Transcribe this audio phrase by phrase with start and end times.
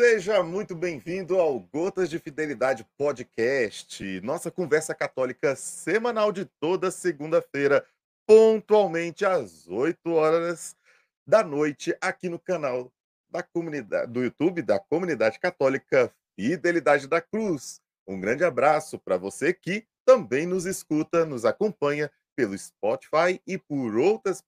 [0.00, 7.84] Seja muito bem-vindo ao Gotas de Fidelidade Podcast, nossa conversa católica semanal de toda segunda-feira,
[8.24, 10.76] pontualmente às 8 horas
[11.26, 12.92] da noite, aqui no canal
[13.28, 17.80] da comunidade do YouTube da Comunidade Católica Fidelidade da Cruz.
[18.06, 23.96] Um grande abraço para você que também nos escuta, nos acompanha pelo Spotify e por
[23.96, 24.40] outras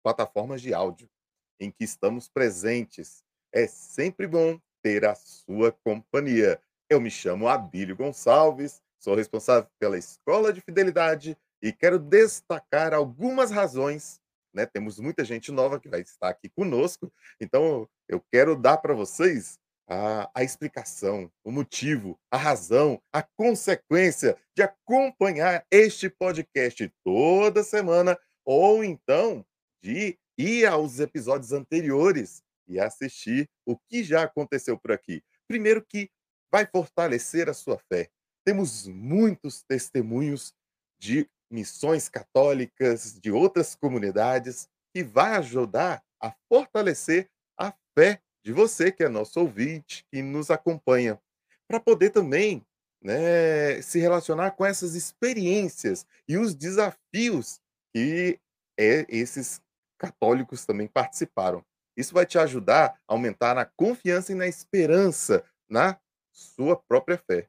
[0.00, 1.10] plataformas de áudio
[1.58, 3.24] em que estamos presentes.
[3.52, 6.60] É sempre bom ter a sua companhia.
[6.88, 13.50] Eu me chamo Abílio Gonçalves, sou responsável pela Escola de Fidelidade e quero destacar algumas
[13.50, 14.20] razões.
[14.54, 14.64] Né?
[14.64, 19.58] Temos muita gente nova que vai estar aqui conosco, então eu quero dar para vocês
[19.88, 28.16] a, a, explicação, o motivo, a razão, a consequência de acompanhar este podcast toda semana,
[28.44, 29.44] ou então
[29.82, 35.22] de ir aos episódios anteriores e assistir o que já aconteceu por aqui.
[35.48, 36.10] Primeiro que
[36.50, 38.08] vai fortalecer a sua fé.
[38.44, 40.54] Temos muitos testemunhos
[40.98, 48.90] de missões católicas, de outras comunidades, que vai ajudar a fortalecer a fé de você,
[48.90, 51.20] que é nosso ouvinte, que nos acompanha,
[51.68, 52.64] para poder também
[53.02, 57.60] né, se relacionar com essas experiências e os desafios
[57.94, 58.38] que
[58.78, 59.60] é, esses
[59.98, 61.64] católicos também participaram.
[61.96, 65.98] Isso vai te ajudar a aumentar na confiança e na esperança na
[66.30, 67.48] sua própria fé.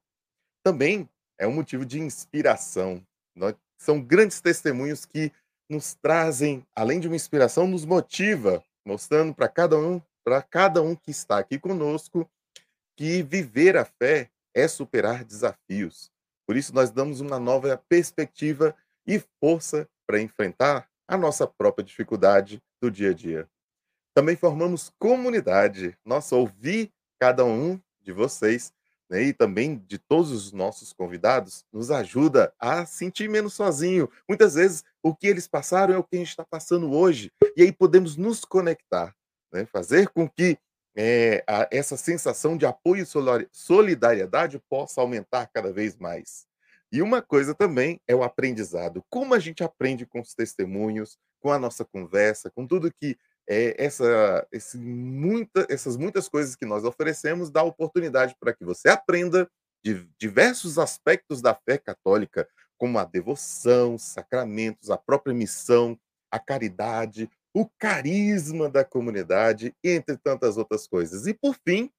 [0.64, 3.06] Também é um motivo de inspiração.
[3.78, 5.32] São grandes testemunhos que
[5.70, 10.96] nos trazem, além de uma inspiração, nos motiva, mostrando para cada um, para cada um
[10.96, 12.30] que está aqui conosco,
[12.96, 16.10] que viver a fé é superar desafios.
[16.48, 22.62] Por isso nós damos uma nova perspectiva e força para enfrentar a nossa própria dificuldade
[22.82, 23.48] do dia a dia.
[24.18, 25.96] Também formamos comunidade.
[26.04, 28.74] Nossa, ouvir cada um de vocês
[29.08, 34.10] né, e também de todos os nossos convidados nos ajuda a sentir menos sozinho.
[34.28, 37.62] Muitas vezes o que eles passaram é o que a gente está passando hoje e
[37.62, 39.16] aí podemos nos conectar,
[39.54, 40.58] né, fazer com que
[40.96, 46.48] é, a, essa sensação de apoio e solidariedade possa aumentar cada vez mais.
[46.92, 49.06] E uma coisa também é o aprendizado.
[49.12, 53.16] Como a gente aprende com os testemunhos, com a nossa conversa, com tudo que
[53.48, 58.90] é, essa, esse muita, essas muitas coisas que nós oferecemos dá oportunidade para que você
[58.90, 59.50] aprenda
[59.84, 62.48] de diversos aspectos da fé católica,
[62.78, 65.98] como a devoção, sacramentos, a própria missão,
[66.30, 71.26] a caridade, o carisma da comunidade, entre tantas outras coisas.
[71.26, 71.90] E por fim,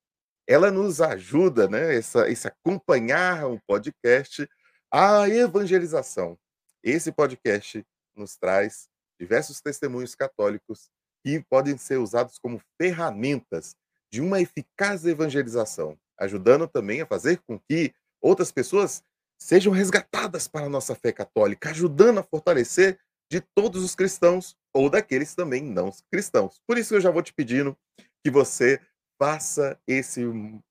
[0.47, 4.49] ela nos ajuda, né, essa, esse acompanhar o podcast,
[4.93, 6.39] a evangelização.
[6.83, 7.85] Esse podcast
[8.15, 8.89] nos traz
[9.19, 10.91] diversos testemunhos católicos
[11.25, 13.77] que podem ser usados como ferramentas
[14.11, 19.03] de uma eficaz evangelização, ajudando também a fazer com que outras pessoas
[19.41, 22.99] sejam resgatadas para a nossa fé católica, ajudando a fortalecer
[23.31, 26.61] de todos os cristãos ou daqueles também não cristãos.
[26.67, 27.77] Por isso eu já vou te pedindo
[28.25, 28.81] que você
[29.19, 30.25] faça esse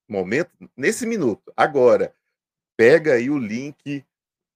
[0.07, 2.13] momento, nesse minuto, agora.
[2.77, 4.05] Pega aí o link,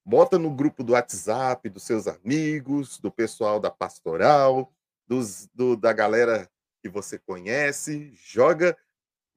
[0.04, 4.72] bota no grupo do WhatsApp dos seus amigos, do pessoal da pastoral,
[5.12, 6.48] dos, do, da galera
[6.82, 8.74] que você conhece, joga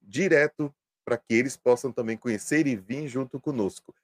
[0.00, 3.94] direto para que eles possam também conhecer e vir junto conosco.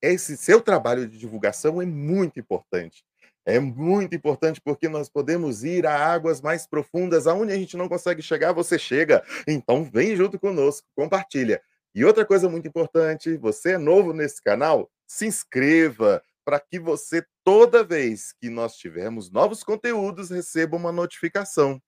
[0.00, 3.04] Esse seu trabalho de divulgação é muito importante.
[3.44, 7.90] É muito importante porque nós podemos ir a águas mais profundas, aonde a gente não
[7.90, 9.22] consegue chegar, você chega.
[9.46, 11.60] Então vem junto conosco, compartilha.
[11.94, 17.22] E outra coisa muito importante, você é novo nesse canal, se inscreva, para que você,
[17.44, 21.78] toda vez que nós tivermos novos conteúdos, receba uma notificação.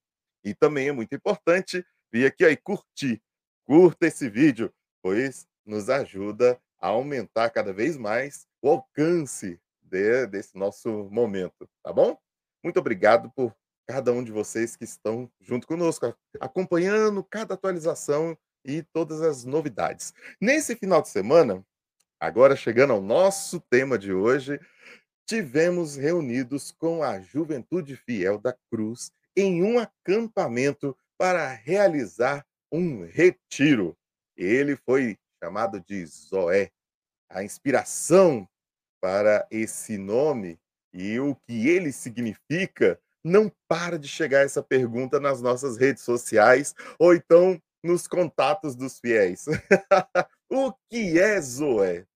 [0.44, 1.82] E também é muito importante
[2.12, 3.22] vir aqui e curtir.
[3.64, 4.70] Curta esse vídeo,
[5.02, 11.90] pois nos ajuda a aumentar cada vez mais o alcance de, desse nosso momento, tá
[11.90, 12.18] bom?
[12.62, 13.56] Muito obrigado por
[13.88, 20.12] cada um de vocês que estão junto conosco, acompanhando cada atualização e todas as novidades.
[20.38, 21.64] Nesse final de semana,
[22.20, 24.60] Agora, chegando ao nosso tema de hoje,
[25.26, 33.96] tivemos reunidos com a Juventude Fiel da Cruz em um acampamento para realizar um retiro.
[34.36, 36.70] Ele foi chamado de Zoé.
[37.30, 38.46] A inspiração
[39.00, 40.60] para esse nome
[40.92, 46.74] e o que ele significa não para de chegar essa pergunta nas nossas redes sociais
[46.98, 49.46] ou então nos contatos dos fiéis.
[50.50, 52.06] o que é Zoé?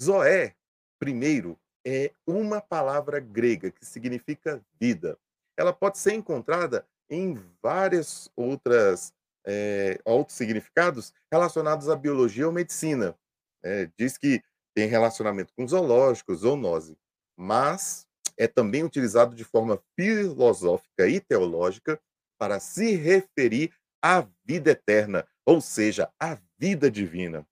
[0.00, 0.54] Zoé,
[0.98, 5.18] primeiro, é uma palavra grega que significa vida.
[5.56, 9.12] Ela pode ser encontrada em várias outras
[9.46, 13.16] é, outros significados relacionados à biologia ou medicina.
[13.62, 14.42] É, diz que
[14.74, 16.98] tem relacionamento com zoológicos, zoonose,
[17.36, 18.06] mas
[18.36, 22.00] é também utilizado de forma filosófica e teológica
[22.38, 23.72] para se referir
[24.02, 27.46] à vida eterna, ou seja, à vida divina.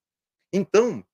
[0.53, 1.05] Então,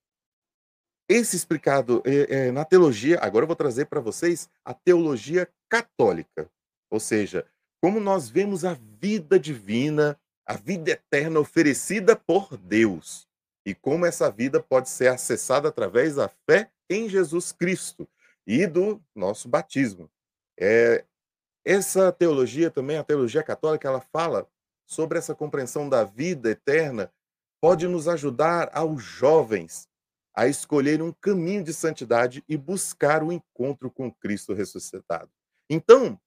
[1.08, 6.48] esse explicado é, é, na teologia, agora eu vou trazer para vocês a teologia católica,
[6.88, 7.46] ou seja,
[7.80, 13.26] como nós vemos a vida divina, a vida eterna oferecida por Deus,
[13.64, 18.08] e como essa vida pode ser acessada através da fé em Jesus Cristo
[18.46, 20.10] e do nosso batismo.
[20.58, 21.04] É,
[21.64, 24.48] essa teologia também, a teologia católica, ela fala
[24.86, 27.12] sobre essa compreensão da vida eterna,
[27.60, 29.88] pode nos ajudar aos jovens
[30.34, 35.30] a escolher um caminho de santidade e buscar o encontro com Cristo ressuscitado.
[35.68, 36.18] Então,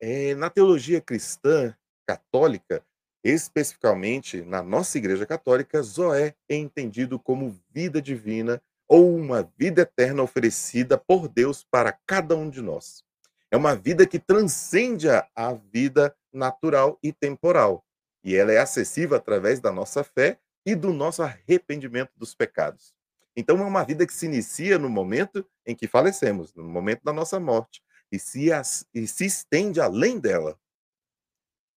[0.00, 1.74] é, na teologia cristã
[2.06, 2.84] católica,
[3.22, 10.22] especificamente na nossa Igreja Católica, Zoé é entendido como vida divina ou uma vida eterna
[10.22, 13.04] oferecida por Deus para cada um de nós.
[13.50, 17.84] É uma vida que transcende a vida natural e temporal,
[18.24, 22.94] e ela é acessível através da nossa fé e do nosso arrependimento dos pecados.
[23.36, 27.12] Então, é uma vida que se inicia no momento em que falecemos, no momento da
[27.12, 30.58] nossa morte, e se, as, e se estende além dela.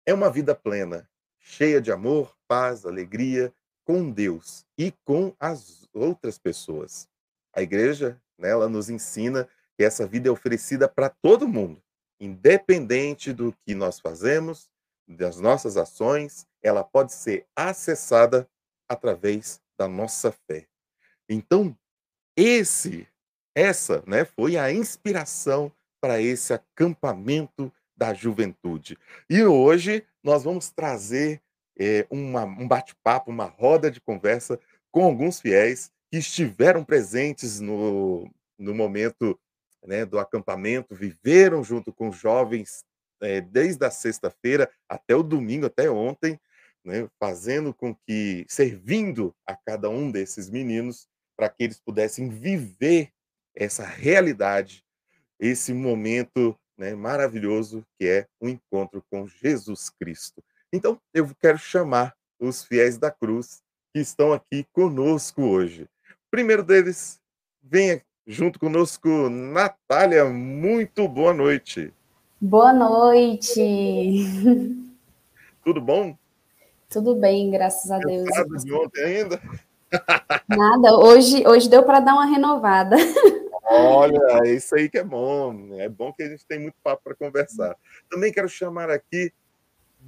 [0.05, 1.09] É uma vida plena,
[1.39, 3.55] cheia de amor, paz, alegria
[3.85, 7.09] com Deus e com as outras pessoas.
[7.55, 11.83] A igreja, né, ela nos ensina que essa vida é oferecida para todo mundo,
[12.19, 14.69] independente do que nós fazemos,
[15.07, 18.49] das nossas ações, ela pode ser acessada
[18.89, 20.67] através da nossa fé.
[21.29, 21.77] Então,
[22.37, 23.07] esse,
[23.55, 28.99] essa, né, foi a inspiração para esse acampamento da juventude.
[29.31, 31.41] E hoje nós vamos trazer
[31.79, 34.59] é, uma, um bate-papo, uma roda de conversa
[34.91, 39.39] com alguns fiéis que estiveram presentes no, no momento
[39.85, 42.85] né, do acampamento, viveram junto com jovens
[43.21, 46.39] é, desde a sexta-feira até o domingo, até ontem,
[46.85, 53.11] né, fazendo com que, servindo a cada um desses meninos, para que eles pudessem viver
[53.55, 54.85] essa realidade,
[55.39, 60.43] esse momento né, maravilhoso que é o encontro com Jesus Cristo.
[60.73, 65.85] Então, eu quero chamar os fiéis da cruz que estão aqui conosco hoje.
[65.85, 67.21] O primeiro deles,
[67.63, 70.25] venha junto conosco, Natália.
[70.25, 71.93] Muito boa noite.
[72.41, 73.61] Boa noite.
[75.65, 76.17] Tudo bom?
[76.95, 78.29] Tudo bem, graças a Deus.
[78.63, 79.43] de ontem ainda?
[80.49, 82.95] Nada, hoje, hoje deu para dar uma renovada.
[83.69, 85.75] Olha, é isso aí que é bom.
[85.81, 87.77] É bom que a gente tem muito papo para conversar.
[88.09, 89.33] Também quero chamar aqui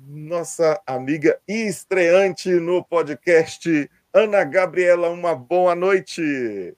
[0.06, 5.11] nossa amiga estreante no podcast, Ana Gabriela.
[5.11, 6.73] Uma boa noite.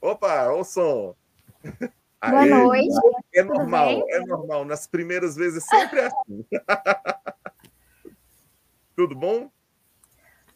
[0.00, 1.14] Opa, o som.
[2.22, 2.94] Boa Aí, noite.
[3.34, 4.64] É normal, é normal.
[4.66, 6.44] Nas primeiras vezes sempre é assim.
[9.00, 9.48] Tudo bom?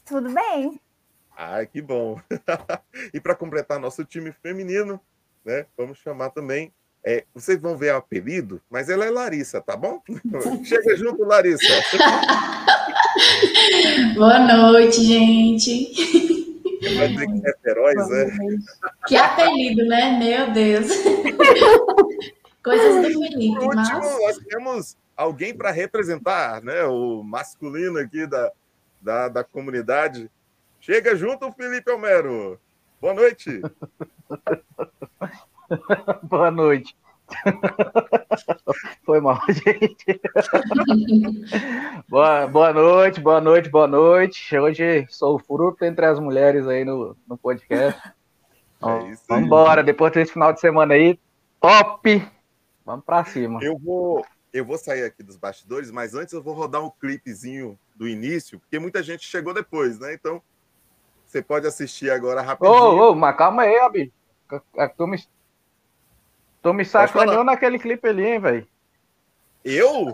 [0.04, 0.78] Tudo bem.
[1.34, 2.20] Ai, que bom.
[3.14, 5.00] e para completar nosso time feminino,
[5.42, 6.70] né, vamos chamar também.
[7.02, 10.02] É, vocês vão ver o apelido, mas ela é Larissa, tá bom?
[10.62, 11.64] Chega junto, Larissa.
[14.14, 16.60] Boa noite, gente.
[16.96, 18.36] Vai dizer que é heróis, né?
[19.06, 20.18] Que apelido, né?
[20.18, 20.86] Meu Deus.
[22.62, 23.90] Coisas do Felipe, último, mas...
[23.90, 28.52] nós temos alguém para representar né, o masculino aqui da,
[29.00, 30.30] da, da comunidade.
[30.80, 32.60] Chega junto, Felipe Almero.
[33.00, 33.62] Boa noite.
[36.22, 36.94] Boa noite.
[39.04, 40.20] Foi mal, gente.
[42.08, 44.58] boa, boa noite, boa noite, boa noite.
[44.58, 48.00] Hoje sou o fruto entre as mulheres aí no, no podcast.
[48.06, 48.12] É
[48.80, 51.18] Vamos embora, depois desse final de semana aí,
[51.60, 52.22] top!
[52.84, 53.60] Vamos pra cima.
[53.62, 54.24] Eu vou,
[54.54, 58.60] eu vou sair aqui dos bastidores, mas antes eu vou rodar um clipezinho do início,
[58.60, 60.14] porque muita gente chegou depois, né?
[60.14, 60.40] Então,
[61.26, 62.72] você pode assistir agora rapidinho.
[62.72, 64.12] Ô, ô, mas calma aí, Abi.
[64.96, 65.18] Tu me,
[66.62, 68.68] tu me sacaneou naquele clipe ali, hein, velho?
[69.64, 70.04] Eu?
[70.04, 70.12] Me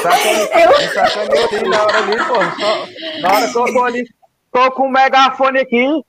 [0.00, 2.34] sacaneou, me sacaneou ali na hora ali, pô.
[2.60, 4.14] Só, na hora que eu tô ali,
[4.52, 6.04] tô com o megafone aqui,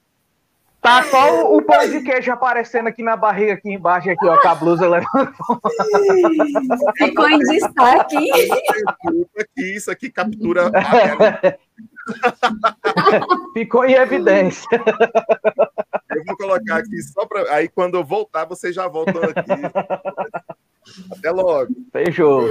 [0.84, 4.38] Tá só o, o pão de queijo aparecendo aqui na barriga, aqui embaixo, aqui, ó,
[4.38, 5.62] com a blusa levantou.
[6.98, 8.18] Ficou em destaque.
[9.40, 10.70] Aqui, isso aqui captura.
[13.56, 14.68] Ficou em evidência.
[16.12, 17.54] Eu vou colocar aqui só para.
[17.54, 19.52] Aí quando eu voltar, vocês já voltam aqui.
[21.18, 21.74] Até logo.
[21.94, 22.44] Fechou.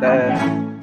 [0.00, 0.73] É.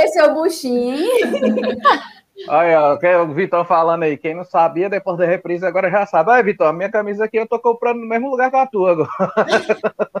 [0.00, 1.08] Aparecer o buchinho, hein?
[2.48, 4.16] Olha, quer o Vitor falando aí.
[4.16, 6.30] Quem não sabia, depois da reprise, agora já sabe.
[6.30, 8.92] Olha, Vitor, a minha camisa aqui eu tô comprando no mesmo lugar que a tua
[8.92, 9.08] agora.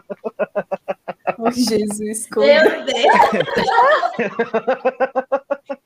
[1.42, 2.44] Oh, Jesus, como...
[2.44, 2.94] Meu Deus!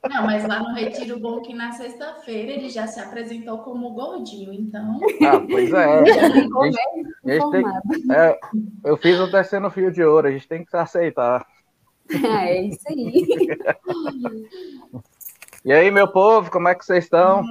[0.10, 4.52] Não, mas lá no Retiro Bom, que na sexta-feira ele já se apresentou como gordinho,
[4.52, 4.98] então.
[5.22, 6.04] Ah, pois é.
[6.04, 6.42] Gente-
[7.22, 7.64] bem a gente tem-.
[8.16, 8.36] É,
[8.84, 11.46] eu fiz o descendo fio de ouro, a gente tem que se aceitar.
[12.24, 13.26] É isso aí.
[15.64, 17.42] E aí, meu povo, como é que vocês estão?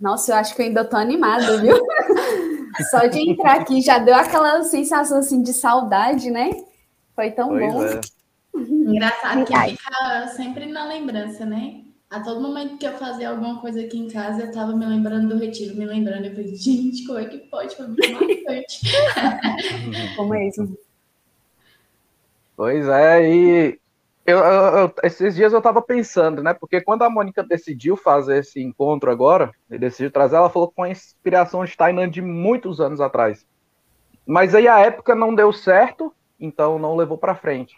[0.00, 1.76] Nossa, eu acho que eu ainda tô animada, viu?
[2.90, 6.50] Só de entrar aqui já deu aquela sensação assim de saudade, né?
[7.14, 7.84] Foi tão Pois bom.
[7.84, 8.00] é.
[8.56, 11.82] Engraçado que fica sempre na lembrança, né?
[12.08, 15.28] A todo momento que eu fazia alguma coisa aqui em casa, eu tava me lembrando
[15.28, 16.24] do retiro, me lembrando.
[16.24, 17.76] Eu falei, gente, como é que pode?
[17.76, 18.80] Foi muito marcante.
[20.16, 20.76] Como é isso?
[22.60, 23.80] Pois é, e
[24.26, 26.52] eu, eu- esses dias eu tava pensando, né?
[26.54, 30.82] Porque quando a Mônica decidiu fazer esse encontro agora, e decidiu trazer, ela falou com
[30.82, 31.74] a inspiração de
[32.10, 33.46] de muitos anos atrás.
[34.26, 37.76] Mas aí a época não deu certo, então não levou para frente.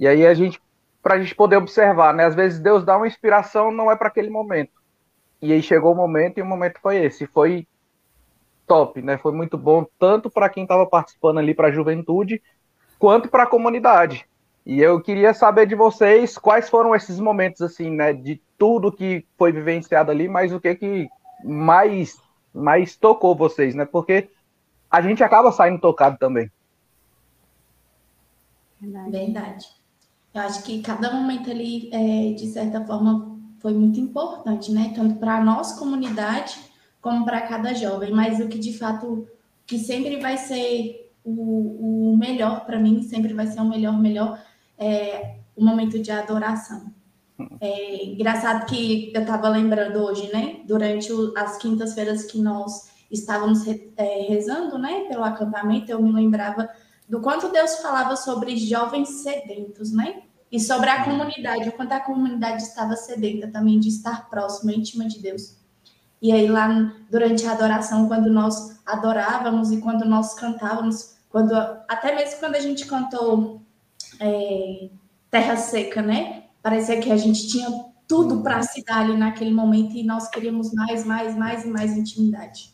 [0.00, 0.60] E aí a gente,
[1.02, 2.26] pra gente poder observar, né?
[2.26, 4.72] Às vezes Deus dá uma inspiração, não é para aquele momento.
[5.42, 7.26] E aí chegou o momento e o momento foi esse.
[7.26, 7.66] Foi
[8.66, 9.18] top, né?
[9.18, 12.42] Foi muito bom, tanto para quem estava participando ali para a juventude,
[13.00, 14.26] quanto para a comunidade.
[14.64, 19.26] E eu queria saber de vocês quais foram esses momentos, assim, né, de tudo que
[19.38, 21.08] foi vivenciado ali, mas o que que
[21.42, 22.18] mais,
[22.54, 23.86] mais tocou vocês, né?
[23.86, 24.28] Porque
[24.90, 26.50] a gente acaba saindo tocado também.
[28.78, 29.10] Verdade.
[29.10, 29.66] Verdade.
[30.34, 34.92] Eu acho que cada momento ali, é, de certa forma, foi muito importante, né?
[34.94, 36.60] Tanto para a nossa comunidade,
[37.00, 38.12] como para cada jovem.
[38.12, 39.26] Mas o que de fato,
[39.66, 44.40] que sempre vai ser o, o melhor para mim, sempre vai ser o melhor, melhor,
[44.78, 46.92] é o momento de adoração.
[47.60, 50.60] É engraçado que eu estava lembrando hoje, né?
[50.66, 55.04] Durante o- as quintas-feiras que nós estávamos re- é, rezando, né?
[55.08, 56.68] Pelo acampamento, eu me lembrava
[57.08, 60.22] do quanto Deus falava sobre jovens sedentos, né?
[60.52, 65.06] E sobre a comunidade, o quanto a comunidade estava sedenta também de estar próxima, íntima
[65.06, 65.56] de Deus.
[66.20, 71.54] E aí lá durante a adoração, quando nós adorávamos e quando nós cantávamos, quando
[71.88, 73.62] até mesmo quando a gente cantou
[74.20, 74.88] é,
[75.30, 76.42] Terra Seca, né?
[76.62, 77.68] Parecia que a gente tinha
[78.06, 81.96] tudo para se dar ali naquele momento e nós queríamos mais, mais, mais e mais
[81.96, 82.70] intimidade.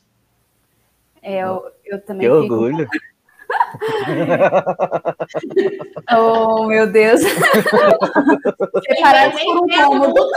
[1.22, 2.88] É, eu, eu também Que fico- orgulho.
[6.16, 7.20] Oh, meu Deus.
[7.22, 10.30] Você parece por um cômodo.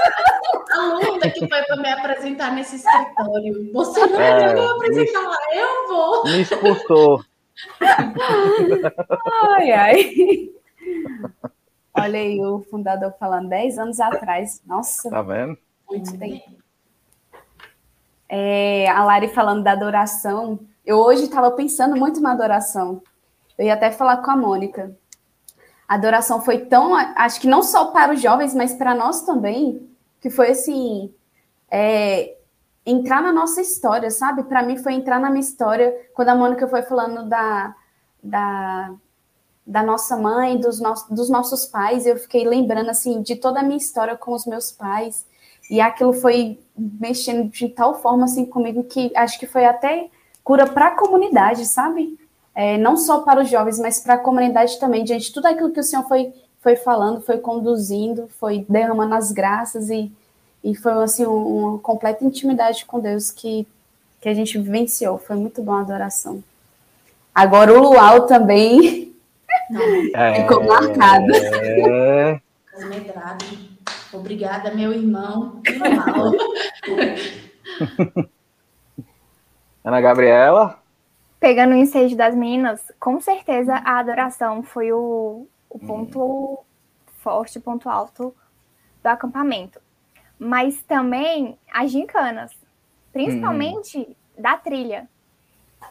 [0.72, 3.72] A aluna que foi para me apresentar nesse escritório.
[3.74, 6.24] Você não É, vai me apresentar lá, eu vou.
[6.26, 7.22] Me expulsou.
[9.58, 10.50] Ai, ai.
[11.94, 14.62] Olha aí o fundador falando 10 anos atrás.
[14.66, 15.58] Nossa, Tá vendo?
[15.90, 16.44] muito tempo.
[18.28, 20.60] É, a Lari falando da adoração.
[20.86, 23.02] Eu hoje estava pensando muito na adoração.
[23.58, 24.96] Eu ia até falar com a Mônica.
[25.88, 29.90] A adoração foi tão, acho que não só para os jovens, mas para nós também,
[30.22, 31.12] que foi assim,
[31.72, 32.38] é,
[32.90, 34.44] entrar na nossa história, sabe?
[34.44, 37.76] Para mim foi entrar na minha história quando a Mônica foi falando da,
[38.22, 38.92] da,
[39.66, 42.06] da nossa mãe, dos, no, dos nossos pais.
[42.06, 45.26] Eu fiquei lembrando assim de toda a minha história com os meus pais
[45.70, 50.10] e aquilo foi mexendo de tal forma assim comigo que acho que foi até
[50.44, 52.18] cura para a comunidade, sabe?
[52.56, 55.72] É, não só para os jovens, mas para a comunidade também, diante de tudo aquilo
[55.72, 60.12] que o Senhor foi, foi falando, foi conduzindo, foi derramando as graças e,
[60.64, 63.68] E foi assim uma completa intimidade com Deus que
[64.22, 65.18] que a gente vivenciou.
[65.18, 66.42] Foi muito bom a adoração.
[67.34, 69.16] Agora o luau também
[70.14, 71.34] é, ficou marcado.
[71.34, 72.42] É...
[74.12, 75.62] Obrigada, meu irmão.
[79.84, 80.80] Ana Gabriela?
[81.40, 86.58] Pegando o ensejo das meninas, com certeza a adoração foi o, o ponto hum.
[87.20, 88.36] forte, o ponto alto
[89.02, 89.80] do acampamento.
[90.40, 92.52] Mas também as gincanas,
[93.12, 94.16] principalmente hum.
[94.38, 95.10] da trilha.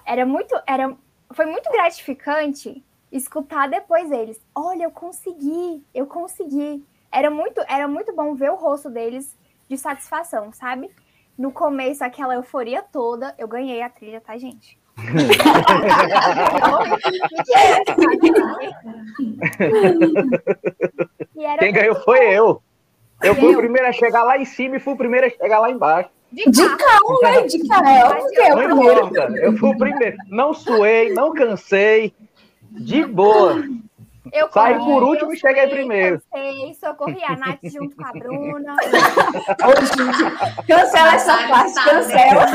[0.07, 0.97] Era muito, era,
[1.33, 4.41] foi muito gratificante escutar depois eles.
[4.55, 6.83] Olha, eu consegui, eu consegui.
[7.13, 9.37] Era muito, era muito bom ver o rosto deles
[9.69, 10.89] de satisfação, sabe?
[11.37, 14.79] No começo, aquela euforia toda, eu ganhei a trilha, tá, gente?
[21.59, 22.63] Quem ganhou foi eu.
[23.23, 25.59] Eu fui o primeiro a chegar lá em cima e fui o primeiro a chegar
[25.59, 26.11] lá embaixo.
[26.33, 26.45] De,
[26.77, 27.43] carro, né?
[27.43, 28.29] De carro.
[28.33, 30.17] Eu, não importa, eu fui o primeiro.
[30.29, 32.15] Não suei, não cansei.
[32.71, 33.65] De boa.
[34.33, 36.21] Eu Saí corri, por último e cheguei primeiro.
[36.31, 38.77] Cansei, socorri a Nath junto com a Bruna.
[40.67, 42.47] Cancela essa parte, cancela.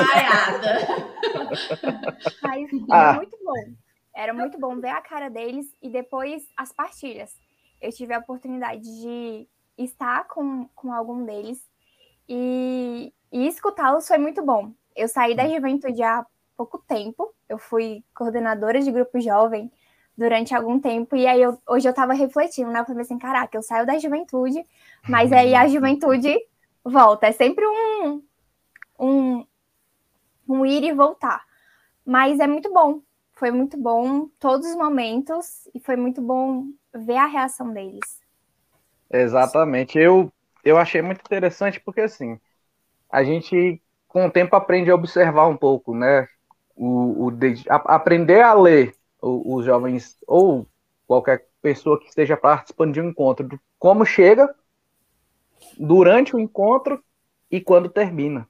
[2.44, 3.14] Mas ah.
[3.14, 3.74] muito bom.
[4.16, 7.32] Era muito bom ver a cara deles e depois as partilhas.
[7.82, 9.48] Eu tive a oportunidade de
[9.84, 11.62] estar com, com algum deles
[12.28, 14.72] e, e escutá-los foi muito bom.
[14.96, 16.26] Eu saí da juventude há
[16.56, 19.72] pouco tempo, eu fui coordenadora de grupo jovem
[20.16, 22.80] durante algum tempo, e aí eu, hoje eu estava refletindo, né?
[22.80, 24.64] Eu falei assim, caraca, eu saio da juventude,
[25.10, 26.38] mas aí a juventude
[26.84, 27.28] volta.
[27.28, 28.24] É sempre um,
[29.00, 29.46] um,
[30.48, 31.44] um ir e voltar.
[32.06, 33.02] Mas é muito bom.
[33.34, 38.23] Foi muito bom todos os momentos, e foi muito bom ver a reação deles.
[39.14, 39.98] Exatamente.
[40.00, 40.32] Eu,
[40.64, 42.40] eu achei muito interessante porque, assim,
[43.12, 46.28] a gente, com o tempo, aprende a observar um pouco, né?
[46.76, 47.32] O, o
[47.70, 50.68] a, aprender a ler os jovens ou
[51.08, 54.54] qualquer pessoa que esteja participando de um encontro, como chega,
[55.78, 57.04] durante o encontro
[57.52, 58.48] e quando termina.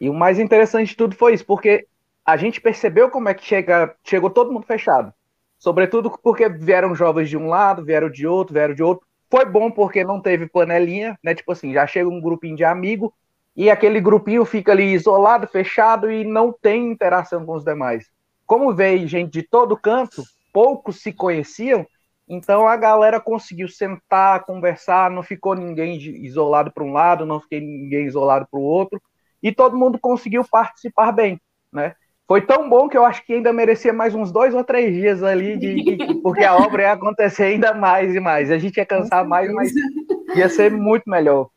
[0.00, 1.88] E o mais interessante de tudo foi isso, porque
[2.24, 5.14] a gente percebeu como é que chega, chegou todo mundo fechado.
[5.58, 9.05] Sobretudo porque vieram jovens de um lado, vieram de outro, vieram de outro.
[9.30, 11.34] Foi bom porque não teve panelinha, né?
[11.34, 13.12] Tipo assim, já chega um grupinho de amigo
[13.56, 18.08] e aquele grupinho fica ali isolado, fechado e não tem interação com os demais.
[18.46, 21.86] Como veio gente de todo canto, poucos se conheciam,
[22.28, 27.60] então a galera conseguiu sentar, conversar, não ficou ninguém isolado para um lado, não ficou
[27.60, 29.00] ninguém isolado para o outro,
[29.42, 31.40] e todo mundo conseguiu participar bem,
[31.72, 31.94] né?
[32.26, 35.22] Foi tão bom que eu acho que ainda merecia mais uns dois ou três dias
[35.22, 38.50] ali, de, de, porque a obra ia acontecer ainda mais e mais.
[38.50, 39.72] A gente ia cansar mais, mas
[40.34, 41.48] ia ser muito melhor.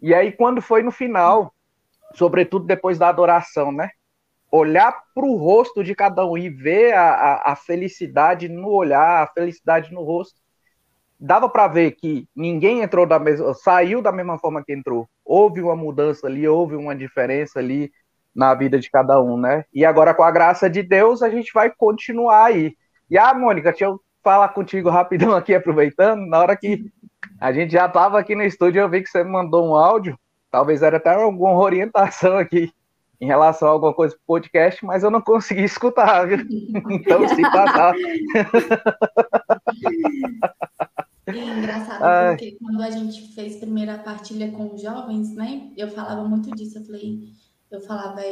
[0.00, 1.52] E aí, quando foi no final,
[2.14, 3.90] sobretudo depois da adoração, né?
[4.50, 9.22] olhar para o rosto de cada um e ver a, a, a, felicidade no olhar,
[9.22, 10.40] a felicidade no rosto.
[11.20, 15.08] Dava para ver que ninguém entrou da mesma, saiu da mesma forma que entrou.
[15.24, 17.90] Houve uma mudança ali, houve uma diferença ali
[18.34, 19.64] na vida de cada um, né?
[19.72, 22.74] E agora, com a graça de Deus, a gente vai continuar aí.
[23.10, 26.26] E a ah, Mônica, deixa eu falar contigo rapidão aqui, aproveitando.
[26.26, 26.84] Na hora que
[27.40, 30.18] a gente já estava aqui no estúdio, eu vi que você mandou um áudio.
[30.50, 32.72] Talvez era até alguma orientação aqui
[33.20, 36.38] em relação a alguma coisa pro podcast, mas eu não consegui escutar, viu?
[36.90, 37.94] Então, se passar.
[41.26, 45.70] É engraçado, porque quando a gente fez a primeira partilha com os jovens, né?
[45.76, 46.78] Eu falava muito disso.
[46.78, 47.18] Eu falei,
[47.70, 48.22] eu falava,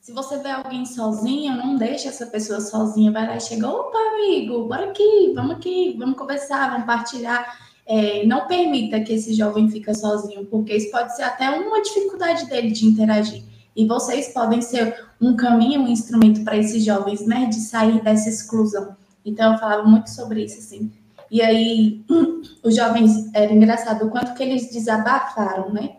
[0.00, 3.12] se você vê alguém sozinho, não deixa essa pessoa sozinha.
[3.12, 7.68] Vai lá e chega, opa, amigo, bora aqui, vamos aqui, vamos conversar, vamos partilhar.
[7.84, 12.46] É, não permita que esse jovem fique sozinho, porque isso pode ser até uma dificuldade
[12.46, 13.42] dele de interagir.
[13.76, 18.28] E vocês podem ser um caminho, um instrumento para esses jovens, né, de sair dessa
[18.28, 18.96] exclusão.
[19.24, 20.90] Então, eu falava muito sobre isso, assim.
[21.30, 22.04] E aí,
[22.64, 25.96] os jovens, era engraçado o quanto que eles desabafaram, né?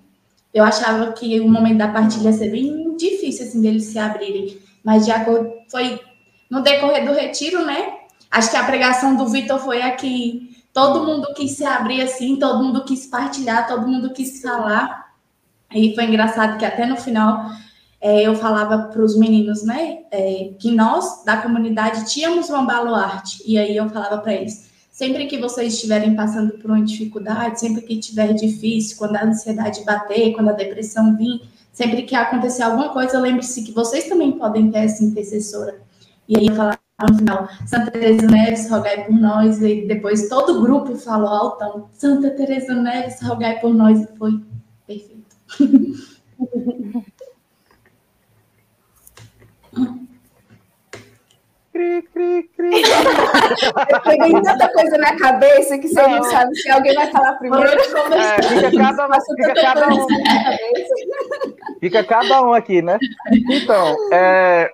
[0.53, 4.57] Eu achava que o momento da partilha ia ser bem difícil, assim, deles se abrirem.
[4.83, 5.99] Mas de acordo, foi
[6.49, 7.93] no decorrer do retiro, né?
[8.31, 10.57] Acho que a pregação do Vitor foi aqui.
[10.73, 15.09] Todo mundo quis se abrir assim, todo mundo quis partilhar, todo mundo quis falar.
[15.73, 17.45] E foi engraçado que até no final
[18.01, 23.43] é, eu falava para os meninos, né, é, que nós da comunidade tínhamos uma baluarte,
[23.45, 24.68] e aí eu falava para eles:
[24.99, 29.81] sempre que vocês estiverem passando por uma dificuldade, sempre que estiver difícil, quando a ansiedade
[29.85, 31.39] bater, quando a depressão vir,
[31.71, 35.79] sempre que acontecer alguma coisa, lembre-se que vocês também podem ter essa intercessora.
[36.27, 36.77] E aí eu falava
[37.09, 41.89] no final, Santa Teresa Neves, rogai por nós, e depois todo o grupo falou altão,
[41.93, 44.43] Santa Teresa Neves, rogai por nós, e foi
[44.85, 45.23] perfeito.
[51.79, 52.81] Cri, cri, cri.
[53.89, 57.69] Eu peguei tanta coisa na cabeça que você não sabe se alguém vai falar primeiro.
[57.69, 59.97] É, fica cada, fica cada um.
[59.97, 60.95] na minha cabeça.
[61.79, 62.99] Fica cada um aqui, né?
[63.49, 64.73] Então, é,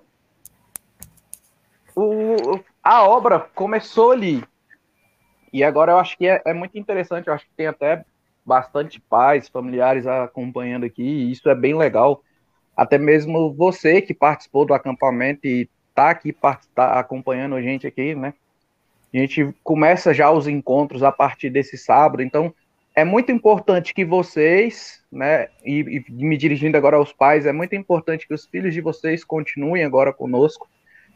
[1.95, 4.43] o- a obra começou ali.
[5.53, 8.03] E agora eu acho que é, é muito interessante, eu acho que tem até
[8.43, 12.23] bastante pais, familiares acompanhando aqui, e isso é bem legal.
[12.75, 16.35] Até mesmo você que participou do acampamento e está aqui
[16.75, 18.33] tá acompanhando a gente aqui, né?
[19.13, 22.53] A gente começa já os encontros a partir desse sábado, então
[22.93, 27.75] é muito importante que vocês, né, e, e me dirigindo agora aos pais, é muito
[27.75, 30.67] importante que os filhos de vocês continuem agora conosco,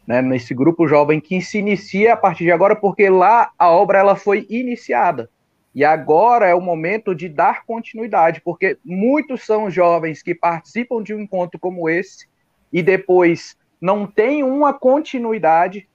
[0.08, 4.00] né, nesse grupo jovem que se inicia a partir de agora, porque lá a obra
[4.00, 5.30] ela foi iniciada.
[5.76, 11.14] E agora é o momento de dar continuidade, porque muitos são jovens que participam de
[11.14, 12.28] um encontro como esse
[12.72, 15.88] e depois não tem uma continuidade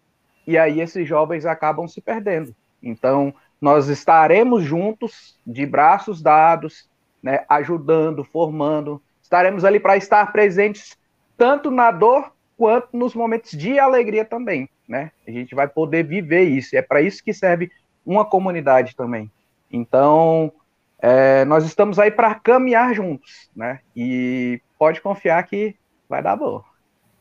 [0.46, 2.54] e aí esses jovens acabam se perdendo.
[2.82, 6.88] Então, nós estaremos juntos, de braços dados,
[7.22, 9.00] né, ajudando, formando.
[9.22, 10.96] Estaremos ali para estar presentes
[11.36, 15.10] tanto na dor quanto nos momentos de alegria também, né?
[15.26, 16.76] A gente vai poder viver isso.
[16.76, 17.70] É para isso que serve
[18.04, 19.30] uma comunidade também.
[19.72, 20.52] Então,
[21.00, 23.80] é, nós estamos aí para caminhar juntos, né?
[23.96, 25.74] E pode confiar que
[26.08, 26.62] vai dar bom.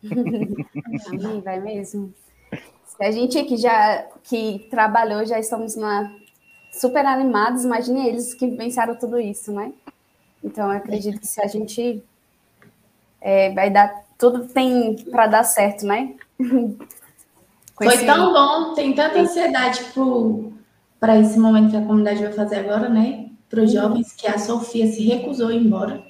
[1.09, 2.13] Sim, vai mesmo.
[2.85, 6.13] Se a gente aqui já que trabalhou, já estamos na,
[6.71, 9.73] super animados, imagine eles que venceram tudo isso, né?
[10.43, 12.03] Então, eu acredito que se a gente
[13.21, 16.15] é, vai dar, tudo tem para dar certo, né?
[17.75, 19.83] Foi esse- tão bom, tem tanta ansiedade
[20.99, 23.29] para esse momento que a comunidade vai fazer agora, né?
[23.49, 26.03] Para os jovens, que a Sofia se recusou a ir embora.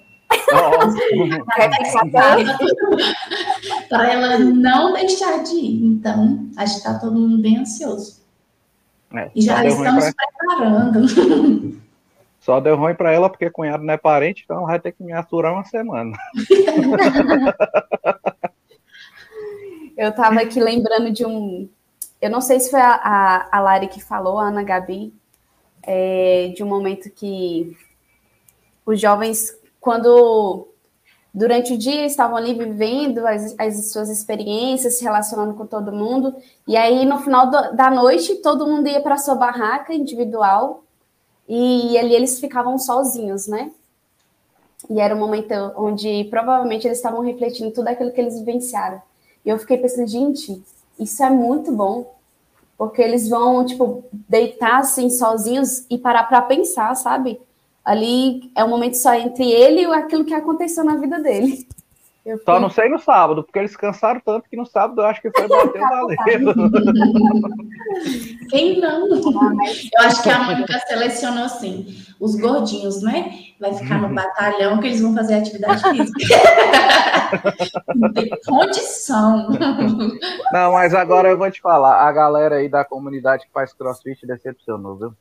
[3.90, 5.86] Para ela não deixar de ir.
[5.86, 8.22] Então, acho que está todo mundo bem ansioso.
[9.14, 11.08] É, E já estamos pra, preparando.
[12.40, 15.14] só deu ruim pra ela porque cunhado não é parente, então vai ter que me
[15.14, 16.18] aturar uma semana.
[19.96, 21.70] Eu estava aqui lembrando de um.
[22.20, 25.14] Eu não sei se foi a, a, a Lari que falou, a Ana Gabi,
[25.84, 27.78] é, de um momento que
[28.86, 30.70] os jovens, quando
[31.34, 36.34] durante o dia estavam ali vivendo as, as suas experiências, se relacionando com todo mundo,
[36.66, 40.86] e aí no final do, da noite todo mundo ia para sua barraca individual
[41.50, 43.72] e ali eles ficavam sozinhos, né?
[44.90, 49.02] E era um momento onde provavelmente eles estavam refletindo tudo aquilo que eles vivenciaram.
[49.46, 50.64] E eu fiquei pensando, gente,
[50.98, 52.14] isso é muito bom.
[52.78, 57.40] Porque eles vão, tipo, deitar assim sozinhos e parar para pensar, sabe?
[57.84, 61.68] Ali é um momento só entre ele e aquilo que aconteceu na vida dele.
[62.26, 65.22] Eu Só não sei no sábado, porque eles cansaram tanto que no sábado eu acho
[65.22, 66.54] que foi bater o valendo.
[68.50, 69.10] Quem não?
[69.10, 71.86] Eu acho que a Mônica selecionou assim,
[72.22, 73.40] os gordinhos, né?
[73.60, 76.36] Vai ficar no batalhão que eles vão fazer atividade física.
[77.94, 79.50] Não tem condição.
[80.54, 84.26] Não, mas agora eu vou te falar, a galera aí da comunidade que faz crossfit
[84.26, 85.14] decepcionou, viu?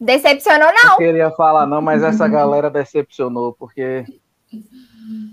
[0.00, 0.96] Decepcionou, Não não.
[0.96, 4.04] queria falar não, mas essa galera decepcionou, porque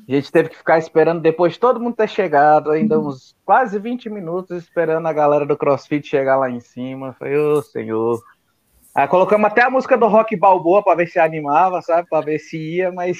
[0.08, 3.80] a gente teve que ficar esperando depois de todo mundo ter chegado, ainda uns quase
[3.80, 7.15] 20 minutos esperando a galera do CrossFit chegar lá em cima.
[7.17, 8.21] Falei, ô senhor.
[8.93, 12.10] Aí colocamos até a música do Rock Balboa para ver se animava, sabe?
[12.10, 13.19] Para ver se ia, mas.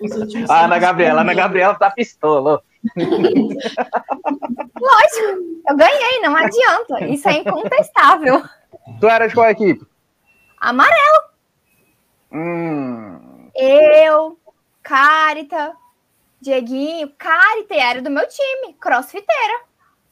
[0.00, 1.34] Os últimos A Ana Gabriela, a Ana.
[1.34, 2.60] Gabriela tá pistola.
[2.96, 3.54] Lógico,
[5.68, 7.04] eu ganhei, não adianta.
[7.06, 8.42] Isso é incontestável.
[9.00, 9.86] Tu era de qual equipe?
[10.60, 11.24] Amarelo.
[12.32, 13.50] Hum.
[13.54, 14.38] Eu,
[14.82, 15.74] Carita,
[16.40, 17.10] Dieguinho.
[17.18, 19.60] Carita era do meu time, crossfiteira.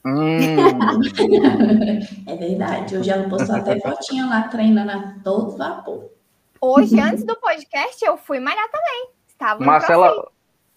[0.05, 0.39] Hum.
[2.27, 2.97] É verdade.
[2.97, 6.11] Hoje ela postou até fotinha lá treinando a todo vapor.
[6.61, 9.09] Hoje, antes do podcast, eu fui malhar também.
[9.29, 10.34] Estava no Marcela, crossfit.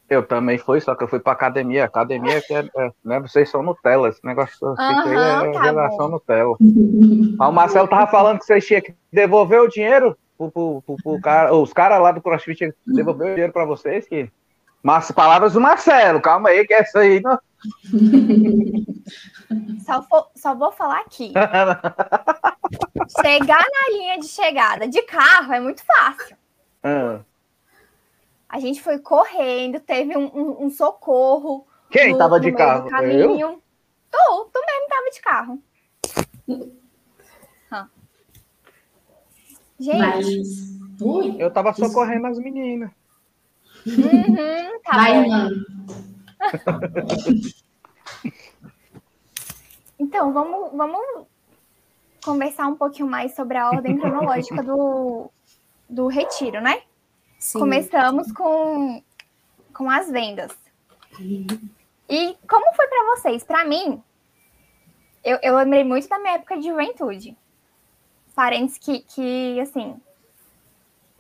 [0.10, 1.86] Eu também fui, só que eu fui pra academia.
[1.86, 5.64] Academia que é, é, né, vocês são Nutella, esse negócio que fica aí é tá
[5.64, 6.10] geração bom.
[6.10, 6.56] Nutella.
[7.40, 10.98] Aí o Marcelo tava falando que vocês tinham que devolver o dinheiro pro, pro, pro-
[11.04, 14.30] pro cara, os caras lá do CrossFit tinham que devolver o dinheiro pra vocês, que.
[14.84, 17.38] Mas palavras do Marcelo, calma aí, que essa aí não.
[19.86, 21.32] Só, fo- só vou falar aqui.
[23.22, 26.36] Chegar na linha de chegada de carro é muito fácil.
[26.84, 27.20] Ah.
[28.50, 31.68] A gente foi correndo, teve um, um- um socorro.
[31.90, 32.86] Quem no- tava no de meio carro?
[32.86, 32.90] eu?
[32.90, 33.62] caminho.
[34.10, 35.64] Tu, tu mesmo tava de carro.
[37.72, 37.90] Hã.
[39.80, 40.78] Gente, Mas.
[41.02, 42.90] Ui, Eu tava socorrendo as meninas.
[43.86, 45.30] Uhum, tá Vai, bom.
[45.30, 45.66] mano.
[50.00, 51.26] Então, vamos, vamos
[52.24, 55.32] conversar um pouquinho mais sobre a ordem cronológica do,
[55.90, 56.84] do retiro, né?
[57.40, 57.60] Sim.
[57.60, 59.02] Começamos com,
[59.74, 60.52] com as vendas.
[62.10, 63.44] E como foi para vocês?
[63.44, 64.02] Para mim,
[65.24, 67.38] eu, eu lembrei muito da minha época de juventude.
[68.36, 70.00] Parentes que, que, assim,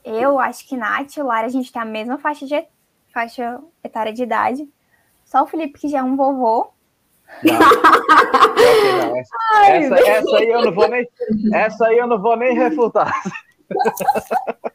[0.03, 2.65] eu acho que Nath e o Lara, a gente tem a mesma faixa, de,
[3.13, 4.69] faixa etária de idade.
[5.25, 6.71] Só o Felipe, que já é um vovô.
[7.43, 7.60] Já.
[8.60, 11.08] Já, essa, essa, essa aí eu não vou nem,
[11.53, 13.12] essa aí eu não vou nem refutar.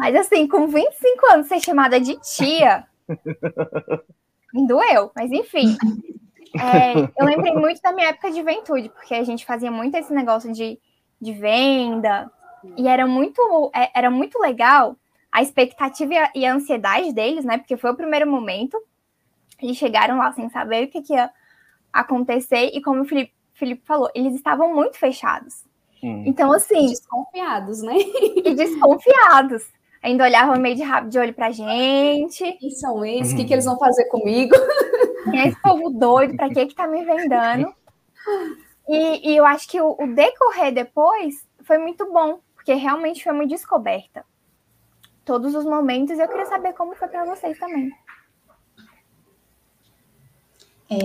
[0.00, 2.86] Mas assim, com 25 anos ser chamada de tia,
[4.54, 5.12] me doeu.
[5.14, 5.76] Mas enfim,
[6.58, 10.10] é, eu lembrei muito da minha época de juventude, porque a gente fazia muito esse
[10.10, 10.78] negócio de,
[11.20, 12.32] de venda,
[12.78, 14.96] e era muito, é, era muito legal
[15.30, 17.58] a expectativa e a, e a ansiedade deles, né?
[17.58, 18.82] Porque foi o primeiro momento,
[19.60, 21.30] eles chegaram lá sem saber o que, que ia
[21.92, 25.62] acontecer, e como o Felipe, Felipe falou, eles estavam muito fechados.
[26.02, 26.22] Hum.
[26.24, 27.92] Então, assim, Desconfiados, né?
[27.98, 29.66] e desconfiados.
[30.02, 32.52] Ainda olhavam meio de rabo de olho pra gente.
[32.52, 33.32] Quem são eles?
[33.32, 34.54] O que, que eles vão fazer comigo?
[35.30, 36.36] Quem é esse povo doido?
[36.36, 37.74] Pra que que tá me vendendo?
[38.88, 43.32] E, e eu acho que o, o decorrer depois foi muito bom, porque realmente foi
[43.32, 44.24] uma descoberta.
[45.24, 47.92] Todos os momentos, eu queria saber como foi pra vocês também.
[50.90, 50.98] É,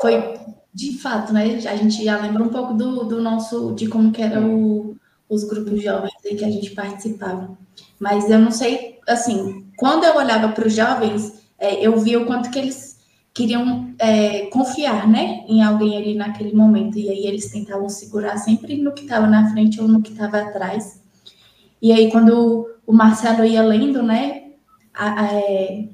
[0.00, 0.38] foi
[0.74, 1.44] de fato, né?
[1.44, 4.96] A gente já lembra um pouco do, do nosso, de como que eram
[5.32, 7.56] os grupos jovens em que a gente participava.
[7.98, 12.26] Mas eu não sei, assim, quando eu olhava para os jovens, é, eu via o
[12.26, 13.00] quanto que eles
[13.32, 16.98] queriam é, confiar, né, em alguém ali naquele momento.
[16.98, 20.38] E aí eles tentavam segurar sempre no que estava na frente ou no que estava
[20.38, 21.00] atrás.
[21.80, 24.42] E aí quando o Marcelo ia lendo, né,
[24.92, 25.88] a, a, é,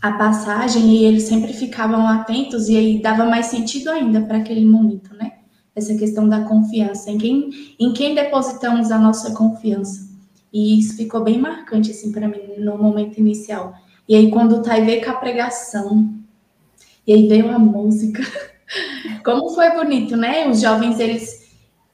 [0.00, 4.64] a passagem e eles sempre ficavam atentos e aí dava mais sentido ainda para aquele
[4.64, 5.35] momento, né?
[5.76, 10.08] Essa questão da confiança, em quem, em quem depositamos a nossa confiança.
[10.52, 13.74] E isso ficou bem marcante assim para mim no momento inicial.
[14.08, 16.14] E aí quando o Thay veio com a pregação,
[17.06, 18.22] e aí veio a música,
[19.22, 20.48] como foi bonito, né?
[20.48, 21.46] Os jovens eles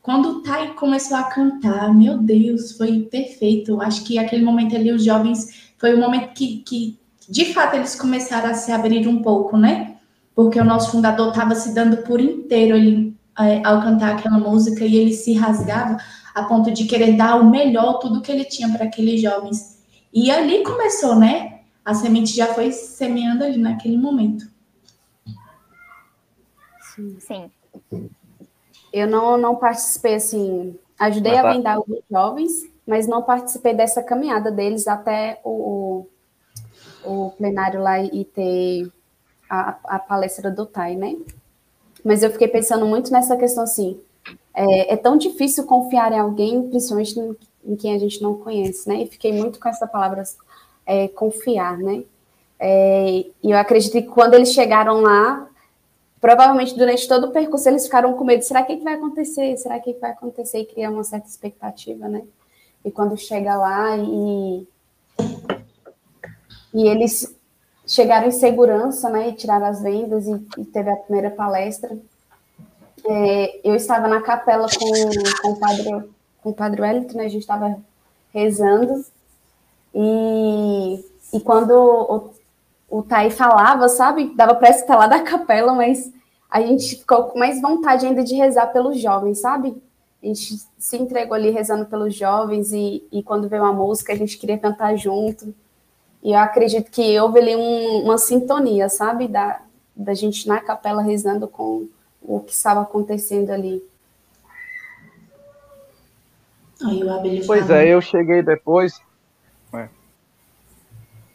[0.03, 3.81] quando o Thay começou a cantar, meu Deus, foi perfeito.
[3.81, 7.95] Acho que aquele momento ali os jovens foi o momento que, que de fato eles
[7.95, 9.97] começaram a se abrir um pouco, né?
[10.35, 14.85] Porque o nosso fundador estava se dando por inteiro ele, é, ao cantar aquela música
[14.85, 15.97] e ele se rasgava
[16.35, 19.83] a ponto de querer dar o melhor, tudo que ele tinha para aqueles jovens.
[20.12, 21.61] E ali começou, né?
[21.85, 24.51] A semente já foi semeando ali naquele momento.
[27.18, 27.51] Sim.
[28.92, 31.53] Eu não, não participei, assim, ajudei Mas a tá.
[31.53, 32.53] vendar alguns jovens,
[32.87, 36.07] mas não participei dessa caminhada deles até o,
[37.05, 38.92] o plenário lá e ter
[39.49, 41.16] a, a palestra do Tai, né?
[42.05, 44.01] Mas eu fiquei pensando muito nessa questão, assim,
[44.55, 48.88] é, é tão difícil confiar em alguém, principalmente em, em quem a gente não conhece,
[48.88, 49.03] né?
[49.03, 50.23] E fiquei muito com essa palavra,
[50.85, 52.05] é, confiar, né?
[52.59, 55.49] É, e eu acredito que quando eles chegaram lá,
[56.21, 59.57] provavelmente durante todo o percurso eles ficaram com medo, será que, que vai acontecer?
[59.57, 60.61] Será que, que vai acontecer?
[60.61, 62.23] E cria uma certa expectativa, né?
[62.85, 64.67] E quando chega lá e,
[66.75, 67.37] e eles
[67.93, 69.29] chegaram em segurança, né?
[69.29, 71.97] E tiraram as vendas e, e teve a primeira palestra.
[73.05, 76.11] É, eu estava na capela com, com o padre
[76.43, 77.25] com o padre Wellington, né?
[77.27, 77.77] A gente estava
[78.33, 79.05] rezando
[79.95, 84.35] e, e quando o, o Thay falava, sabe?
[84.35, 86.11] Dava para estar lá da capela, mas
[86.51, 89.77] a gente ficou com mais vontade ainda de rezar pelos jovens, sabe?
[90.23, 94.17] A gente se entregou ali rezando pelos jovens e, e quando veio a música a
[94.17, 95.55] gente queria cantar junto.
[96.23, 99.27] E eu acredito que houve ali um, uma sintonia, sabe?
[99.27, 99.61] Da,
[99.95, 101.89] da gente na capela rezando com
[102.21, 103.83] o que estava acontecendo ali.
[106.85, 109.01] Aí o Abel Pois é, eu cheguei depois.
[109.75, 109.89] é.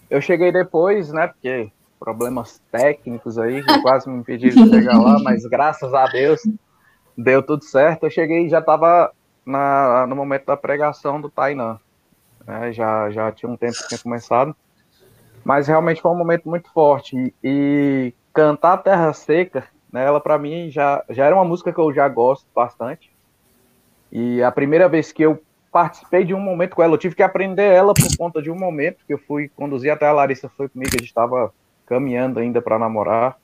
[0.10, 1.28] Eu cheguei depois, né?
[1.28, 1.69] Porque
[2.00, 6.41] problemas técnicos aí, que quase me impediram de chegar lá, mas graças a Deus
[7.17, 8.06] deu tudo certo.
[8.06, 9.12] Eu cheguei e já estava
[9.45, 11.80] no momento da pregação do Tainan.
[12.45, 14.56] né, já, já tinha um tempo que tinha começado.
[15.47, 17.33] Mas realmente foi um momento muito forte.
[17.41, 21.93] E, cantar Terra Seca, né, ela para mim já, já era uma música que eu
[21.93, 23.10] já gosto bastante.
[24.12, 27.23] E a primeira vez que eu participei de um momento com ela, eu tive que
[27.23, 30.67] aprender ela por conta de um momento que eu fui conduzir até a Larissa foi
[30.67, 31.53] comigo, a gente estava
[31.86, 33.38] caminhando ainda para namorar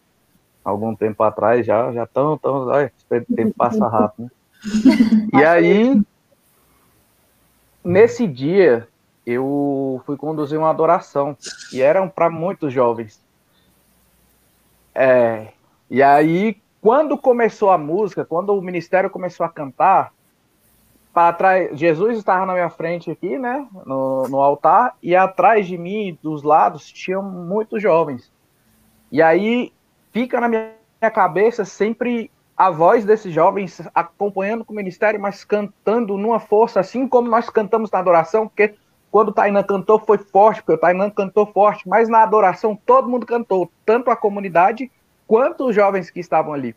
[0.61, 4.25] algum tempo atrás já, já tão, tão, ai, o tempo passa rápido.
[4.25, 4.31] Né?
[5.39, 6.01] E aí
[7.83, 8.87] nesse dia
[9.25, 11.37] eu fui conduzir uma adoração
[11.71, 13.23] e eram para muitos jovens.
[14.93, 15.47] É,
[15.89, 20.13] e aí, quando começou a música, quando o ministério começou a cantar,
[21.13, 25.77] para trás, Jesus estava na minha frente aqui, né, no, no altar, e atrás de
[25.77, 28.31] mim, dos lados, tinham muitos jovens.
[29.11, 29.71] E aí
[30.11, 30.71] fica na minha
[31.13, 37.07] cabeça sempre a voz desses jovens acompanhando com o ministério, mas cantando numa força, assim
[37.07, 38.75] como nós cantamos na adoração, porque
[39.13, 43.07] quando o Tainan cantou foi forte, porque o Tainan cantou forte, mas na adoração todo
[43.07, 44.91] mundo cantou, tanto a comunidade
[45.27, 46.75] quanto os jovens que estavam ali.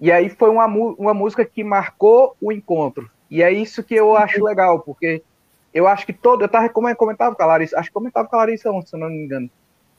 [0.00, 3.10] E aí foi uma, uma música que marcou o encontro.
[3.28, 5.24] E é isso que eu acho legal, porque
[5.74, 6.42] eu acho que todo.
[6.42, 9.08] Eu estava comentava com a Larissa, acho que comentava com a Larissa ontem, se não
[9.08, 9.50] me engano.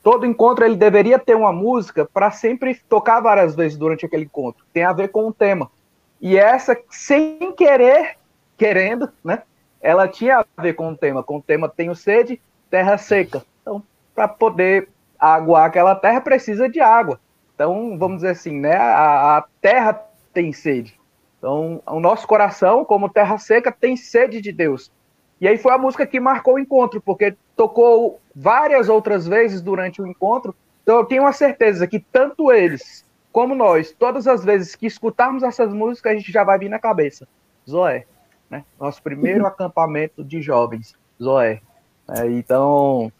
[0.02, 4.64] Todo encontro ele deveria ter uma música para sempre tocar várias vezes durante aquele encontro.
[4.72, 5.70] Tem a ver com o tema.
[6.18, 8.16] E essa, sem querer,
[8.56, 9.42] querendo, né?
[9.84, 11.22] Ela tinha a ver com o tema.
[11.22, 13.44] Com o tema Tenho Sede, Terra Seca.
[13.60, 13.82] Então,
[14.14, 17.20] para poder aguar aquela terra, precisa de água.
[17.54, 18.74] Então, vamos dizer assim, né?
[18.74, 19.92] A, a terra
[20.32, 20.98] tem sede.
[21.38, 24.90] Então, o nosso coração, como terra seca, tem sede de Deus.
[25.38, 30.00] E aí foi a música que marcou o encontro, porque tocou várias outras vezes durante
[30.00, 30.54] o encontro.
[30.82, 35.42] Então eu tenho a certeza que tanto eles como nós, todas as vezes que escutarmos
[35.42, 37.26] essas músicas, a gente já vai vir na cabeça.
[37.68, 38.06] Zoé,
[38.50, 38.64] né?
[38.78, 41.60] Nosso primeiro acampamento de jovens, Zoé.
[42.08, 43.12] É, então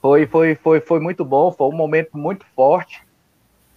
[0.00, 3.02] foi, foi, foi, foi muito bom, foi um momento muito forte.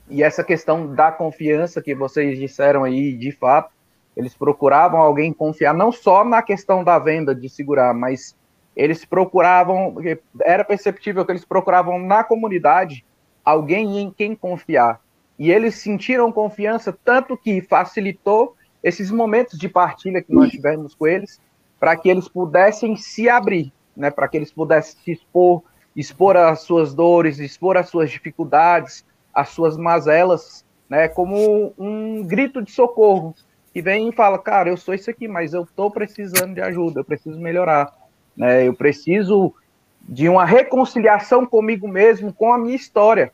[0.10, 3.72] E essa questão da confiança que vocês disseram aí, de fato,
[4.16, 8.36] eles procuravam alguém confiar, não só na questão da venda, de segurar, mas
[8.76, 9.96] eles procuravam,
[10.42, 13.06] era perceptível que eles procuravam na comunidade
[13.44, 15.00] alguém em quem confiar.
[15.38, 21.08] E eles sentiram confiança, tanto que facilitou esses momentos de partilha que nós tivemos com
[21.08, 21.40] eles,
[21.80, 25.64] para que eles pudessem se abrir, né, para que eles pudessem se expor,
[25.96, 32.62] expor as suas dores, expor as suas dificuldades, as suas mazelas, né, como um grito
[32.62, 33.34] de socorro
[33.74, 37.00] que vem e fala, cara, eu sou isso aqui, mas eu estou precisando de ajuda,
[37.00, 37.92] eu preciso melhorar,
[38.38, 38.68] né?
[38.68, 39.54] Eu preciso
[40.02, 43.34] de uma reconciliação comigo mesmo, com a minha história,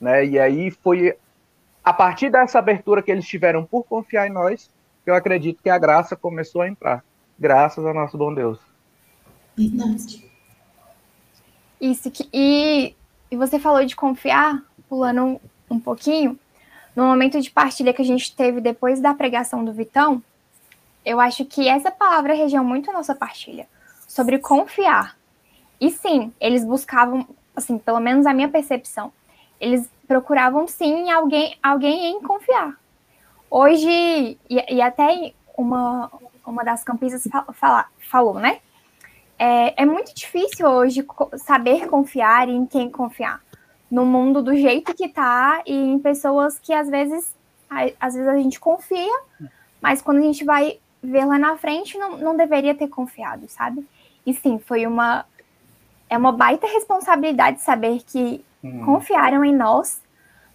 [0.00, 0.24] né?
[0.24, 1.14] E aí foi
[1.84, 4.70] a partir dessa abertura que eles tiveram por confiar em nós,
[5.06, 7.04] eu acredito que a graça começou a entrar,
[7.38, 8.58] graças ao nosso bom Deus.
[9.56, 10.24] Verdade.
[11.80, 12.94] Isso que e,
[13.30, 15.40] e você falou de confiar, pulando um,
[15.70, 16.38] um pouquinho,
[16.94, 20.22] no momento de partilha que a gente teve depois da pregação do Vitão,
[21.04, 23.66] eu acho que essa palavra regiu muito a nossa partilha,
[24.08, 25.16] sobre confiar.
[25.80, 29.12] E sim, eles buscavam, assim, pelo menos a minha percepção,
[29.60, 32.78] eles procuravam sim alguém, alguém em confiar.
[33.56, 33.88] Hoje,
[34.50, 36.10] e, e até uma,
[36.44, 38.58] uma das campistas fala, falou, né?
[39.38, 43.40] É, é muito difícil hoje saber confiar e em quem confiar
[43.88, 47.32] no mundo do jeito que tá e em pessoas que às vezes
[48.00, 49.20] às vezes a gente confia,
[49.80, 53.86] mas quando a gente vai ver lá na frente não, não deveria ter confiado, sabe?
[54.26, 55.24] E sim, foi uma
[56.10, 58.84] é uma baita responsabilidade saber que hum.
[58.84, 60.02] confiaram em nós,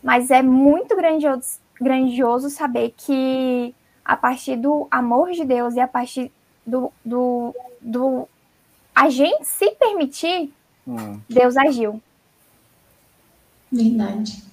[0.03, 5.87] mas é muito grandioso, grandioso saber que a partir do amor de Deus e a
[5.87, 6.31] partir
[6.65, 8.27] do, do, do
[8.95, 10.51] a gente se permitir,
[10.87, 11.19] hum.
[11.29, 12.01] Deus agiu.
[13.71, 14.43] Verdade.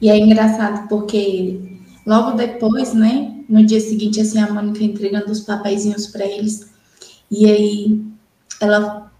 [0.00, 5.40] E é engraçado porque logo depois, né, no dia seguinte, assim, a Mônica entregando os
[5.40, 6.70] papeizinhos para eles,
[7.30, 8.04] e aí
[8.60, 9.10] ela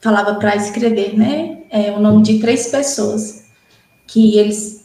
[0.00, 3.46] falava para escrever, né, é, o nome de três pessoas
[4.06, 4.81] que eles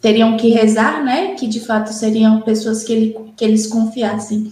[0.00, 4.50] teriam que rezar, né, que de fato seriam pessoas que, ele, que eles confiassem.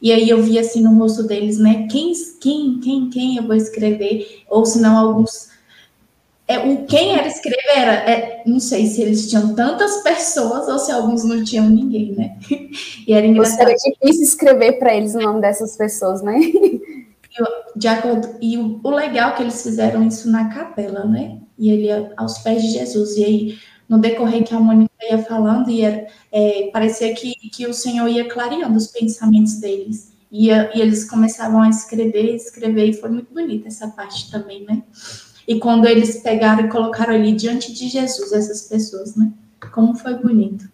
[0.00, 3.54] E aí eu vi assim no rosto deles, né, quem, quem, quem, quem eu vou
[3.54, 5.52] escrever, ou se não alguns
[6.52, 10.78] é, o quem era escrever era, é, não sei se eles tinham tantas pessoas ou
[10.78, 12.36] se alguns não tinham ninguém, né?
[13.06, 13.68] E era engraçado.
[13.68, 16.38] Era difícil escrever para eles o nome dessas pessoas, né?
[17.34, 21.38] E, de acordo, e o, o legal é que eles fizeram isso na capela, né?
[21.58, 23.16] E ele aos pés de Jesus.
[23.16, 23.58] E aí,
[23.92, 28.26] no decorrer que a Mônica ia falando, ia, é, parecia que, que o Senhor ia
[28.26, 30.14] clareando os pensamentos deles.
[30.30, 34.82] E, e eles começavam a escrever, escrever, e foi muito bonita essa parte também, né?
[35.46, 39.30] E quando eles pegaram e colocaram ali diante de Jesus essas pessoas, né?
[39.74, 40.66] Como foi bonito.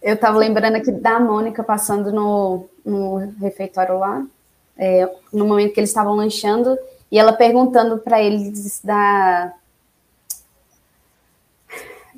[0.00, 4.24] Eu estava lembrando aqui da Mônica passando no, no refeitório lá,
[4.78, 6.78] é, no momento que eles estavam lanchando,
[7.10, 9.52] e ela perguntando para eles da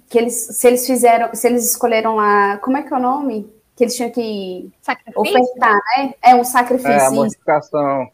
[0.09, 3.51] que eles se eles fizeram, se eles escolheram lá, como é que é o nome?
[3.75, 5.21] Que eles tinham que sacrifício?
[5.21, 6.15] ofertar, né?
[6.23, 6.93] É um sacrifício.
[6.93, 8.11] É a modificação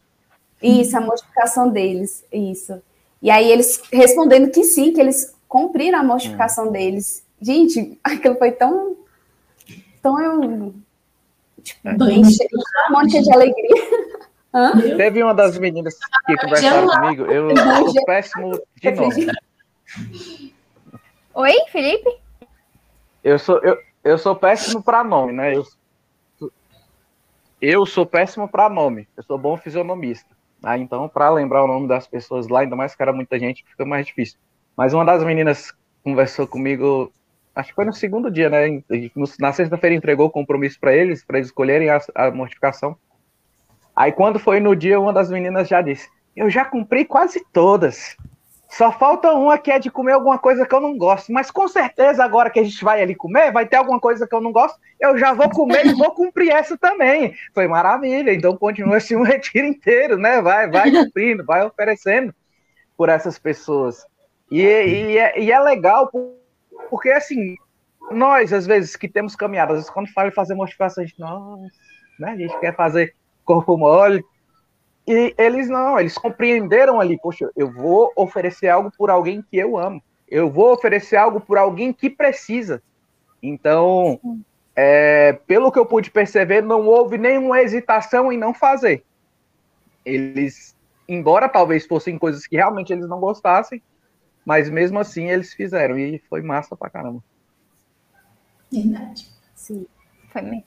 [0.61, 2.81] Isso, a mortificação deles, isso.
[3.21, 6.73] E aí eles respondendo que sim, que eles cumpriram a mortificação hum.
[6.73, 7.25] deles.
[7.41, 8.97] Gente, aquilo foi tão.
[10.03, 10.75] tão.
[11.63, 12.25] Tipo, é.
[12.25, 12.51] cheio,
[12.91, 14.23] Mônica de alegria.
[14.55, 14.73] Hã?
[14.97, 15.95] Teve uma das meninas
[16.27, 17.57] que conversaram comigo, eu
[17.91, 19.33] sou péssimo de nome.
[21.35, 22.11] Oi, Felipe?
[23.25, 25.57] Eu sou, eu, eu sou péssimo para nome, né?
[25.57, 25.65] Eu,
[27.61, 29.09] eu sou péssimo para nome.
[29.17, 30.29] Eu sou bom fisionomista.
[30.63, 33.65] Ah, então, para lembrar o nome das pessoas lá, ainda mais que era muita gente,
[33.65, 34.39] fica mais difícil.
[34.77, 35.73] Mas uma das meninas
[36.05, 37.11] conversou comigo,
[37.55, 38.83] acho que foi no segundo dia, né?
[39.39, 42.97] Na sexta-feira entregou o compromisso para eles, para eles escolherem a, a mortificação.
[43.95, 48.17] Aí quando foi no dia, uma das meninas já disse: Eu já cumpri quase todas.
[48.73, 51.31] Só falta uma que é de comer alguma coisa que eu não gosto.
[51.31, 54.35] Mas com certeza, agora que a gente vai ali comer, vai ter alguma coisa que
[54.35, 54.81] eu não gosto.
[54.99, 57.35] Eu já vou comer e vou cumprir essa também.
[57.53, 58.33] Foi maravilha.
[58.33, 60.41] Então continua assim um retiro inteiro, né?
[60.41, 62.35] Vai, vai cumprindo, vai oferecendo
[62.97, 64.07] por essas pessoas.
[64.51, 66.11] E, e, é, e é legal
[66.89, 67.57] porque assim,
[68.11, 69.37] nós, às vezes, que temos
[69.75, 71.63] vezes, quando fala em fazer mortificação, a gente, nossa,
[72.19, 72.31] né?
[72.31, 73.15] A gente quer fazer
[73.45, 74.25] corpo mole.
[75.07, 79.77] E eles não, eles compreenderam ali, poxa, eu vou oferecer algo por alguém que eu
[79.77, 80.03] amo.
[80.29, 82.83] Eu vou oferecer algo por alguém que precisa.
[83.43, 84.21] Então,
[84.77, 89.05] é, pelo que eu pude perceber, não houve nenhuma hesitação em não fazer.
[90.05, 90.77] Eles,
[91.09, 93.83] embora talvez fossem coisas que realmente eles não gostassem,
[94.45, 97.23] mas mesmo assim eles fizeram e foi massa pra caramba.
[98.73, 99.29] Verdade.
[99.55, 99.87] Sim,
[100.33, 100.67] foi mesmo.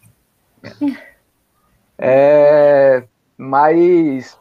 [1.98, 3.08] É,
[3.38, 4.40] mas,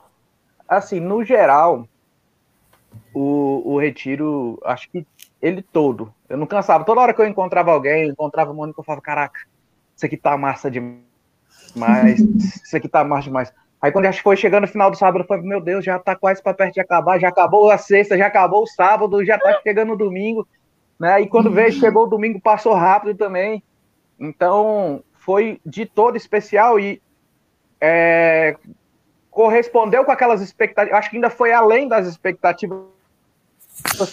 [0.68, 1.88] assim, no geral,
[3.12, 5.06] o, o retiro, acho que
[5.40, 6.84] ele todo, eu não cansava.
[6.84, 9.40] Toda hora que eu encontrava alguém, encontrava o Mônica, eu falava, caraca,
[9.96, 12.20] isso aqui tá massa demais,
[12.64, 13.52] isso aqui tá massa demais.
[13.80, 16.16] Aí quando já foi chegando no final do sábado, eu falei, meu Deus, já tá
[16.16, 19.60] quase para perto de acabar, já acabou a sexta, já acabou o sábado, já tá
[19.62, 20.48] chegando o domingo,
[20.98, 21.20] né?
[21.20, 23.62] E quando veio, chegou o domingo, passou rápido também.
[24.18, 27.02] Então, foi de todo especial e
[27.78, 28.56] é,
[29.34, 32.78] correspondeu com aquelas expectativas, acho que ainda foi além das expectativas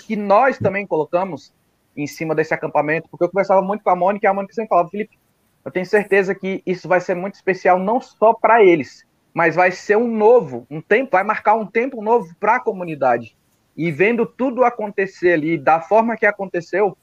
[0.08, 1.54] que nós também colocamos
[1.96, 4.70] em cima desse acampamento, porque eu conversava muito com a Mônica e a Mônica sempre
[4.70, 5.20] falava, Felipe,
[5.64, 9.72] eu tenho certeza que isso vai ser muito especial não só para eles, mas vai
[9.72, 13.38] ser um novo, um tempo, vai marcar um tempo novo para a comunidade.
[13.78, 16.98] E vendo tudo acontecer ali da forma que aconteceu,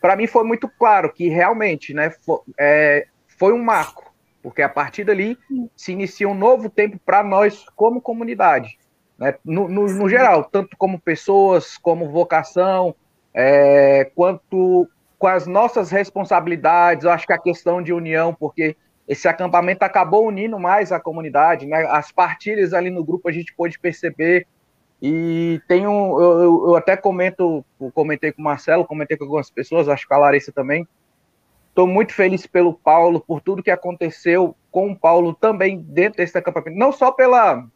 [0.00, 3.06] para mim foi muito claro que realmente, né, foi, é,
[3.38, 4.09] foi um marco
[4.42, 5.38] porque a partir dali
[5.76, 8.78] se inicia um novo tempo para nós como comunidade,
[9.18, 9.34] né?
[9.44, 12.94] no, no, no, geral, tanto como pessoas, como vocação,
[13.34, 14.88] é, quanto
[15.18, 18.76] com as nossas responsabilidades, eu acho que a questão de união, porque
[19.06, 21.84] esse acampamento acabou unindo mais a comunidade, né?
[21.90, 24.46] as partilhas ali no grupo a gente pôde perceber,
[25.02, 27.64] e tem um, eu, eu até comento,
[27.94, 30.86] comentei com o Marcelo, comentei com algumas pessoas, acho que a Larissa também,
[31.80, 36.36] Estou muito feliz pelo Paulo, por tudo que aconteceu com o Paulo também dentro desse
[36.36, 36.78] acampamento.
[36.78, 37.66] Não só pela,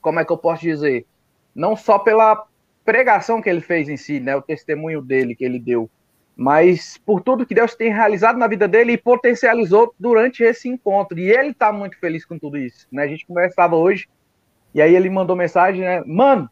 [0.00, 1.06] como é que eu posso dizer,
[1.54, 2.44] não só pela
[2.84, 5.88] pregação que ele fez em si, né, o testemunho dele que ele deu,
[6.36, 11.16] mas por tudo que Deus tem realizado na vida dele e potencializou durante esse encontro.
[11.16, 12.88] E ele está muito feliz com tudo isso.
[12.90, 13.04] Né?
[13.04, 14.08] A gente conversava hoje,
[14.74, 16.02] e aí ele mandou mensagem, né?
[16.04, 16.50] Mano,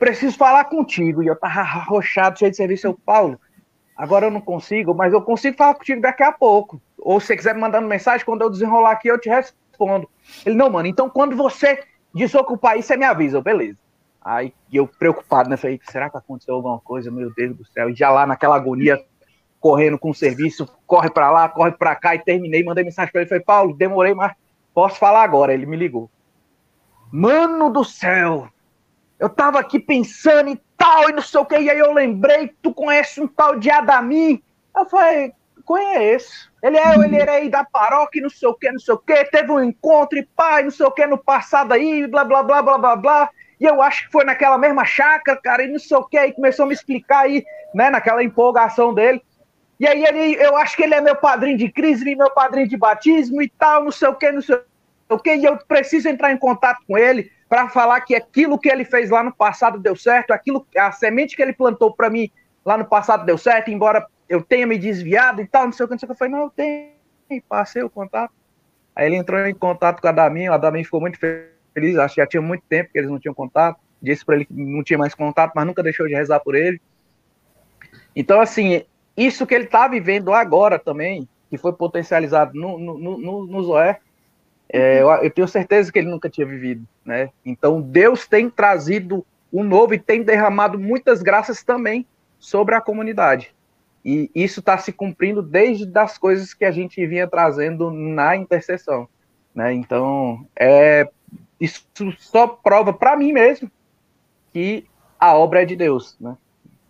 [0.00, 1.22] preciso falar contigo.
[1.22, 2.88] E eu tava arrochado, cheio de serviço.
[2.88, 3.38] Eu, Paulo,
[3.96, 6.80] Agora eu não consigo, mas eu consigo falar contigo daqui a pouco.
[6.98, 10.08] Ou se você quiser me mandando mensagem, quando eu desenrolar aqui, eu te respondo.
[10.44, 11.82] Ele, não, mano, então quando você
[12.12, 13.78] desocupar isso, você me avisa, beleza.
[14.24, 15.56] Aí eu preocupado, né?
[15.56, 17.10] Falei, será que aconteceu alguma coisa?
[17.10, 17.90] Meu Deus do céu.
[17.90, 18.98] E já lá naquela agonia,
[19.60, 23.20] correndo com o serviço, corre para lá, corre para cá, e terminei, mandei mensagem para
[23.20, 23.28] ele.
[23.28, 24.32] Falei, Paulo, demorei, mas
[24.72, 25.52] posso falar agora.
[25.52, 26.10] Ele me ligou.
[27.12, 28.48] Mano do céu,
[29.18, 32.52] eu tava aqui pensando e tal, e não sei o que, e aí eu lembrei,
[32.60, 34.44] tu conhece um tal de Adami?
[34.76, 35.32] Eu falei,
[35.64, 36.52] conheço.
[36.62, 39.24] Ele é, ele era aí da paróquia, não sei o que, não sei o que,
[39.24, 42.62] teve um encontro e pai, não sei o que, no passado aí, blá, blá, blá,
[42.62, 43.30] blá, blá, blá.
[43.58, 46.32] E eu acho que foi naquela mesma chácara, cara, e não sei o que, aí
[46.32, 49.22] começou a me explicar aí, né, naquela empolgação dele.
[49.80, 52.76] E aí ele, eu acho que ele é meu padrinho de crise, meu padrinho de
[52.76, 54.60] batismo e tal, não sei o que, não sei
[55.08, 58.68] o que, e eu preciso entrar em contato com ele para falar que aquilo que
[58.68, 62.30] ele fez lá no passado deu certo, aquilo, a semente que ele plantou para mim
[62.64, 65.88] lá no passado deu certo, embora eu tenha me desviado e tal, não sei o
[65.88, 66.12] que, não sei o que.
[66.12, 68.32] Eu falei, não, eu tenho, passei o contato.
[68.96, 72.20] Aí ele entrou em contato com a Damin, a Damin ficou muito feliz, acho que
[72.20, 74.98] já tinha muito tempo que eles não tinham contato, disse para ele que não tinha
[74.98, 76.80] mais contato, mas nunca deixou de rezar por ele.
[78.14, 78.84] Então, assim,
[79.16, 83.98] isso que ele está vivendo agora também, que foi potencializado no, no, no, no Zoé,
[84.68, 87.30] é, eu, eu, tenho certeza que ele nunca tinha vivido, né?
[87.44, 92.06] Então Deus tem trazido o um novo e tem derramado muitas graças também
[92.38, 93.54] sobre a comunidade.
[94.04, 99.08] E isso está se cumprindo desde das coisas que a gente vinha trazendo na intercessão,
[99.54, 99.72] né?
[99.72, 101.08] Então é
[101.60, 101.86] isso
[102.18, 103.70] só prova para mim mesmo
[104.52, 104.86] que
[105.18, 106.36] a obra é de Deus, né?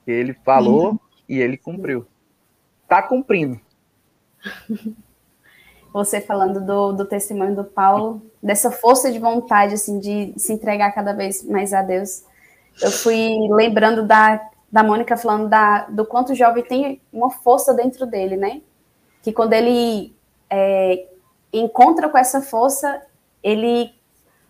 [0.05, 2.07] Que ele falou e ele cumpriu.
[2.83, 3.61] Está cumprindo.
[5.95, 10.90] você falando do, do testemunho do Paulo, dessa força de vontade, assim, de se entregar
[10.90, 12.24] cada vez mais a Deus.
[12.82, 14.40] Eu fui lembrando da,
[14.70, 18.61] da Mônica falando da, do quanto o jovem tem uma força dentro dele, né?
[19.22, 20.12] Que quando ele
[20.51, 21.07] é,
[21.53, 23.01] encontra com essa força,
[23.40, 23.95] ele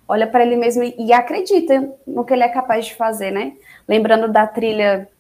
[0.08, 3.52] olha para ele mesmo e, acredita no que ele é capaz de fazer, né?
[3.86, 5.10] Lembrando da trilha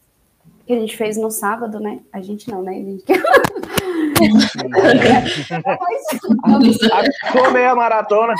[0.66, 2.00] que a gente fez no sábado, né?
[2.10, 2.72] A gente não, né?
[2.72, 3.04] A gente...
[7.32, 8.34] Comer a maratona.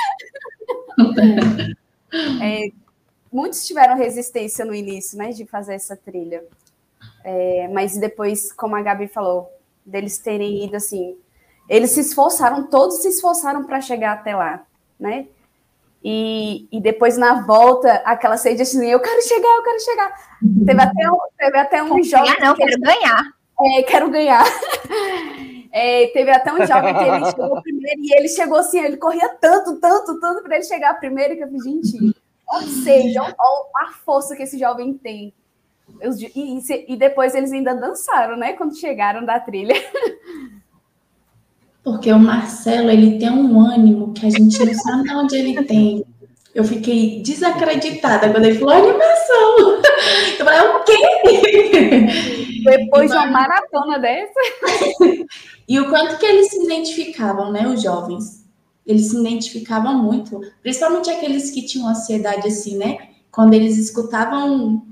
[2.40, 2.68] É,
[3.32, 6.44] muitos tiveram resistência no início, né, de fazer essa trilha.
[7.24, 9.50] É, mas depois, como a Gabi falou,
[9.84, 11.16] deles terem ido assim,
[11.68, 14.62] eles se esforçaram, todos se esforçaram para chegar até lá,
[14.98, 15.26] né?
[16.02, 20.38] E, e depois na volta, aquela sede assim, eu quero chegar, eu quero chegar.
[20.66, 22.36] Teve até um, teve até um jovem.
[22.40, 23.22] Não, quero ganhar.
[23.58, 24.44] É, quero ganhar.
[25.76, 29.28] É, teve até um jovem que ele chegou primeiro e ele chegou assim, ele corria
[29.40, 32.16] tanto, tanto, tanto para ele chegar primeiro que eu falei, gente,
[32.46, 33.34] ou seja, olha
[33.74, 35.34] a força que esse jovem tem.
[36.00, 39.74] E, e, depois eles ainda dançaram, né, quando chegaram da trilha.
[41.82, 46.04] Porque o Marcelo, ele tem um ânimo que a gente não sabe onde ele tem.
[46.54, 49.82] Eu fiquei desacreditada quando ele falou animação.
[50.38, 52.62] Eu falei, o quê?
[52.64, 54.40] Depois de uma maratona dessa.
[55.68, 58.44] e o quanto que eles se identificavam, né, os jovens?
[58.86, 62.98] Eles se identificavam muito, principalmente aqueles que tinham ansiedade assim, né?
[63.30, 64.82] Quando eles escutavam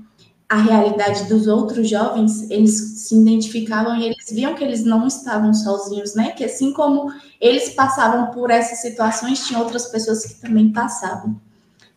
[0.49, 2.73] a realidade dos outros jovens, eles
[3.07, 6.31] se identificavam e eles viam que eles não estavam sozinhos, né?
[6.31, 11.39] Que assim como eles passavam por essas situações, tinha outras pessoas que também passavam.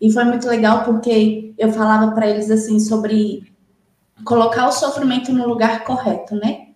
[0.00, 3.52] E foi muito legal porque eu falava para eles assim sobre
[4.24, 6.66] colocar o sofrimento no lugar correto, né?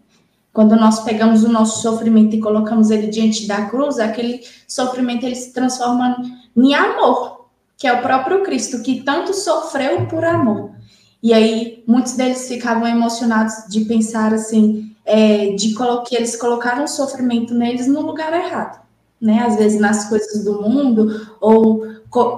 [0.53, 5.37] Quando nós pegamos o nosso sofrimento e colocamos ele diante da cruz, aquele sofrimento ele
[5.37, 6.17] se transforma
[6.57, 7.47] em amor,
[7.77, 10.73] que é o próprio Cristo, que tanto sofreu por amor.
[11.23, 15.75] E aí, muitos deles ficavam emocionados de pensar assim, é, de
[16.07, 18.81] que eles colocaram o sofrimento neles no lugar errado,
[19.21, 19.45] né?
[19.47, 21.83] Às vezes nas coisas do mundo, ou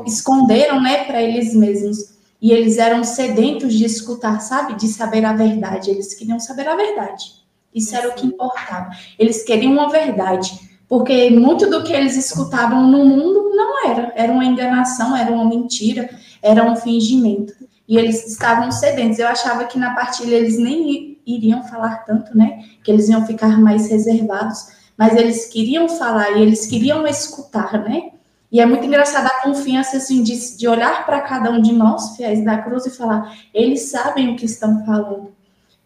[0.06, 2.12] esconderam, né, para eles mesmos
[2.42, 4.74] e eles eram sedentos de escutar, sabe?
[4.74, 5.90] De saber a verdade.
[5.90, 7.34] Eles queriam saber a verdade.
[7.72, 8.90] Isso era o que importava.
[9.16, 10.58] Eles queriam uma verdade.
[10.88, 14.12] Porque muito do que eles escutavam no mundo não era.
[14.16, 16.10] Era uma enganação, era uma mentira,
[16.42, 17.54] era um fingimento.
[17.86, 19.20] E eles estavam sedentos.
[19.20, 22.64] Eu achava que na partilha eles nem iriam falar tanto, né?
[22.82, 24.66] Que eles iam ficar mais reservados.
[24.98, 28.10] Mas eles queriam falar e eles queriam escutar, né?
[28.52, 32.14] E é muito engraçado a confiança assim, de, de olhar para cada um de nós,
[32.16, 35.32] fiéis da cruz, e falar: eles sabem o que estão falando.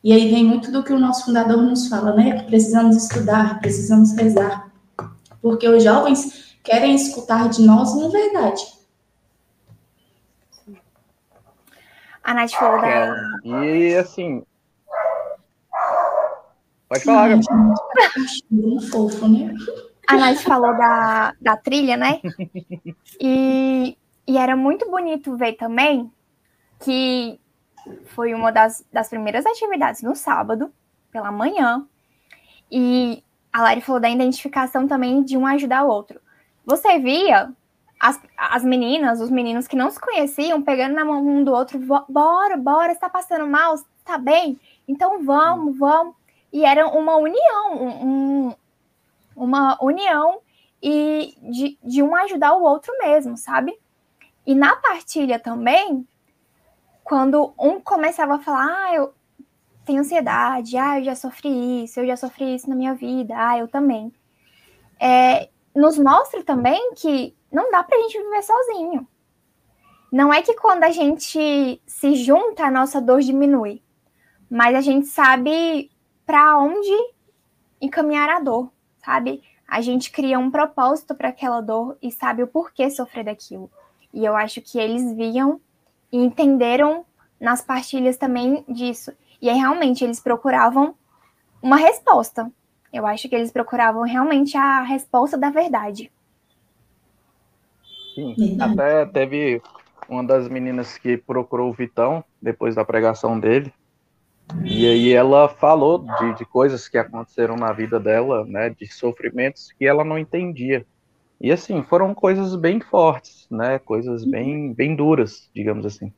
[0.02, 2.42] E aí vem muito do que o nosso fundador nos fala, né?
[2.42, 4.68] Precisamos estudar, precisamos rezar.
[5.40, 8.62] Porque os jovens querem escutar de nós uma verdade.
[12.24, 12.88] A Nath falou da.
[12.88, 14.42] É, e assim.
[16.88, 17.44] Pode falar, Gabi.
[18.50, 19.54] Um fofo, né?
[20.06, 22.20] A Nath falou da, da trilha, né?
[23.18, 23.96] E,
[24.26, 26.10] e era muito bonito ver também
[26.80, 27.40] que
[28.06, 30.70] foi uma das, das primeiras atividades no sábado,
[31.10, 31.86] pela manhã.
[32.70, 36.20] E a Lari falou da identificação também de um ajudar o outro.
[36.64, 37.50] Você via
[38.00, 41.78] as, as meninas, os meninos que não se conheciam, pegando na mão um do outro,
[42.08, 44.60] bora, bora, está passando mal, está bem?
[44.86, 46.14] Então vamos, vamos.
[46.52, 48.54] E era uma união, um,
[49.36, 50.40] uma união
[50.82, 53.78] e de, de um ajudar o outro mesmo, sabe?
[54.46, 56.06] E na partilha também,
[57.04, 59.14] quando um começava a falar, ah, eu
[59.84, 63.58] tenho ansiedade, ah, eu já sofri isso, eu já sofri isso na minha vida, ah,
[63.58, 64.12] eu também.
[65.00, 69.08] É, nos mostra também que não dá pra gente viver sozinho.
[70.10, 73.82] Não é que quando a gente se junta, a nossa dor diminui,
[74.48, 75.90] mas a gente sabe
[76.24, 76.92] para onde
[77.80, 78.70] encaminhar a dor
[79.06, 79.40] sabe?
[79.68, 83.70] A gente cria um propósito para aquela dor e sabe o porquê sofrer daquilo.
[84.12, 85.60] E eu acho que eles viam
[86.10, 87.06] e entenderam
[87.40, 89.12] nas partilhas também disso.
[89.40, 90.94] E aí realmente eles procuravam
[91.62, 92.50] uma resposta.
[92.92, 96.10] Eu acho que eles procuravam realmente a resposta da verdade.
[98.14, 99.62] Sim, até teve
[100.08, 103.72] uma das meninas que procurou o Vitão depois da pregação dele.
[104.64, 109.72] E aí ela falou de, de coisas que aconteceram na vida dela, né, de sofrimentos
[109.72, 110.86] que ela não entendia.
[111.40, 116.12] E assim, foram coisas bem fortes, né, coisas bem, bem duras, digamos assim.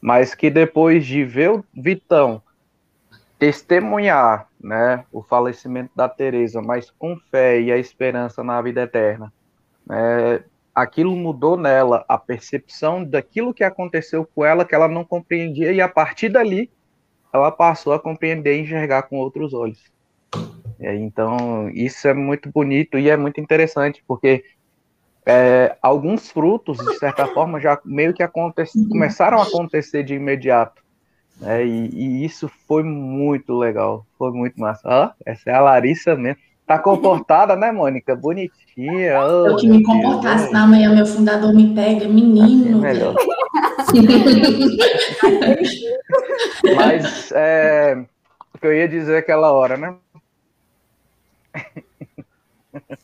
[0.00, 2.42] Mas que depois de ver o Vitão
[3.38, 9.32] testemunhar, né, o falecimento da Teresa, mas com fé e a esperança na vida eterna,
[9.86, 15.72] né, aquilo mudou nela a percepção daquilo que aconteceu com ela que ela não compreendia
[15.72, 16.70] e a partir dali
[17.32, 19.80] ela passou a compreender e enxergar com outros olhos.
[20.78, 24.44] É, então isso é muito bonito e é muito interessante porque
[25.26, 28.26] é, alguns frutos de certa forma já meio que
[28.88, 30.82] começaram a acontecer de imediato.
[31.38, 34.80] Né, e, e, isso foi muito legal, foi muito massa.
[34.84, 36.40] Ah, essa é a Larissa mesmo.
[36.66, 38.14] Tá comportada, né, Mônica?
[38.14, 39.20] Bonitinha.
[39.20, 42.78] Oh, eu que me comportasse na manhã, meu fundador me pega, menino.
[42.78, 43.16] É melhor.
[46.76, 48.04] Mas é,
[48.54, 49.94] o que eu ia dizer aquela hora, né?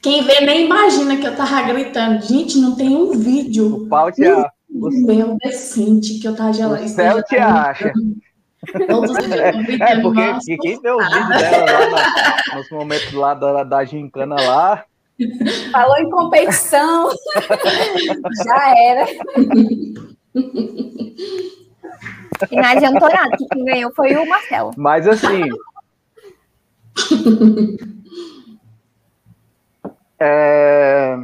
[0.01, 2.23] Quem vê nem imagina que eu tava gritando.
[2.23, 3.85] Gente, não tem um vídeo.
[3.85, 4.53] O pau te acha.
[4.69, 6.85] Meu decente que eu tava gelando.
[6.85, 7.93] O céu te acha.
[9.81, 14.37] é, porque quem vê o vídeo dela lá na, nos momentos lá da, da gincana
[14.37, 14.85] lá.
[15.73, 17.11] Falou em competição.
[18.45, 19.07] Já era.
[22.51, 24.73] E não adiantou nada, que quem ganhou foi o Marcelo.
[24.77, 25.49] Mas assim.
[30.21, 31.19] é,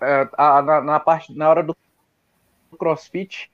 [0.00, 1.76] é, a, na, na, parte, na hora do
[2.78, 3.50] crossfit,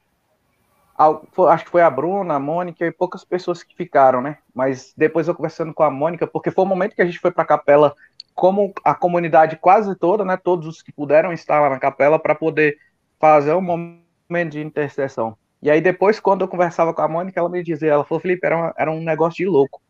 [1.51, 4.39] acho que foi a Bruna, a Mônica e poucas pessoas que ficaram, né?
[4.55, 7.31] Mas depois eu conversando com a Mônica, porque foi o momento que a gente foi
[7.31, 7.95] para a capela,
[8.35, 10.37] como a comunidade quase toda, né?
[10.37, 12.79] Todos os que puderam estar lá na capela para poder
[13.19, 15.37] fazer um momento de intercessão.
[15.61, 18.47] E aí depois, quando eu conversava com a Mônica, ela me dizia, ela falou, Felipe,
[18.47, 19.83] era, uma, era um negócio de louco,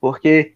[0.00, 0.54] porque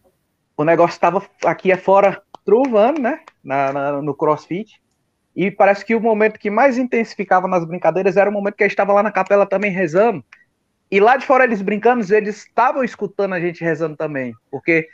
[0.57, 3.21] o negócio estava aqui fora truvando, né?
[3.43, 4.81] Na, na, no CrossFit.
[5.35, 8.67] E parece que o momento que mais intensificava nas brincadeiras era o momento que a
[8.67, 10.23] gente estava lá na capela também rezando.
[10.91, 14.35] E lá de fora eles brincando, eles estavam escutando a gente rezando também.
[14.51, 14.89] Porque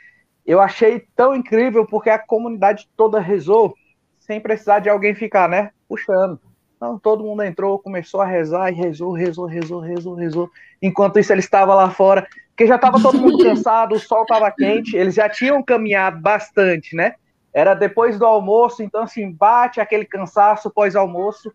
[0.45, 3.73] eu achei tão incrível, porque a comunidade toda rezou,
[4.19, 5.71] sem precisar de alguém ficar, né?
[5.89, 6.39] Puxando.
[6.79, 10.49] Não, todo mundo entrou, começou a rezar e rezou, rezou, rezou, rezou, rezou.
[10.81, 14.51] Enquanto isso, ele estava lá fora, porque já estava todo mundo cansado, o sol estava
[14.51, 17.15] quente, eles já tinham caminhado bastante, né?
[17.51, 21.51] Era depois do almoço, então assim, bate aquele cansaço pós-almoço,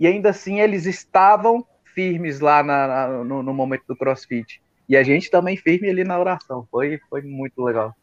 [0.00, 4.60] e ainda assim eles estavam firmes lá na, na, no, no, momento do crossfit.
[4.88, 6.66] E a gente também firme ali na oração.
[6.70, 7.94] Foi, foi muito legal.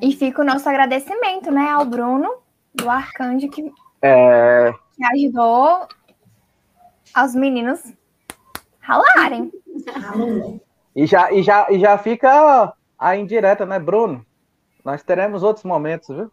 [0.00, 2.38] E fica o nosso agradecimento, né, ao Bruno,
[2.74, 3.70] do Arcanjo, que,
[4.02, 4.72] é...
[4.96, 5.86] que ajudou
[7.14, 7.80] aos meninos
[8.80, 9.52] ralarem.
[10.94, 14.26] E já, e já, e já fica a indireta, né, Bruno?
[14.84, 16.30] Nós teremos outros momentos, viu?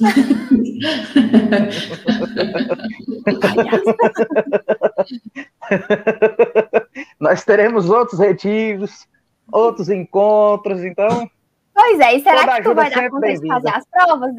[7.20, 9.06] Nós teremos outros retiros,
[9.52, 11.30] outros encontros, então.
[11.72, 14.34] Pois é, e será que tu vai dar conta de fazer as provas?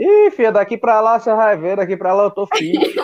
[0.00, 2.94] Ih, filha, daqui pra lá você vai ver, daqui pra lá eu tô firme.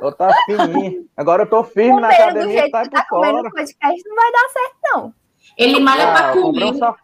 [0.00, 1.06] eu tô fininho.
[1.14, 3.50] Agora eu tô firme na academia, tá por tá fora.
[3.50, 5.14] podcast não vai dar certo, não.
[5.58, 6.64] Ele malha ah, pra comer.
[6.64, 6.96] Um sal...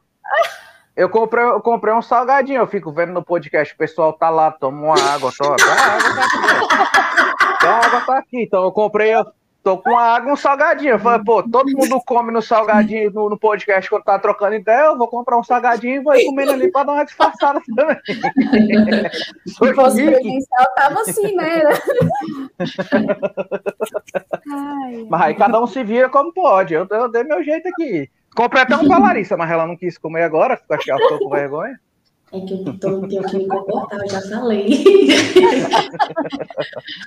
[0.96, 4.50] Eu comprei, eu comprei um salgadinho, eu fico vendo no podcast, o pessoal tá lá,
[4.50, 5.56] toma uma água, toma.
[5.60, 7.66] A água tá aqui.
[7.66, 8.42] A água tá aqui.
[8.42, 9.26] Então eu comprei, eu
[9.62, 10.92] tô com a água e um salgadinho.
[10.92, 14.86] Eu falei, pô, todo mundo come no salgadinho no, no, podcast quando tá trocando ideia,
[14.86, 17.96] eu vou comprar um salgadinho e vou ir comendo ali pra dar uma disfarçada também.
[19.46, 21.62] Se fosse presencial, tava assim, né?
[25.08, 26.74] Mas aí cada um se vira como pode.
[26.74, 28.10] Eu, eu dei meu jeito aqui.
[28.34, 31.18] Comprei até um pra Larissa, mas ela não quis comer agora, acho que ela ficou
[31.18, 31.78] com vergonha.
[32.32, 34.66] É que eu tô, tenho que me comportar, eu já falei.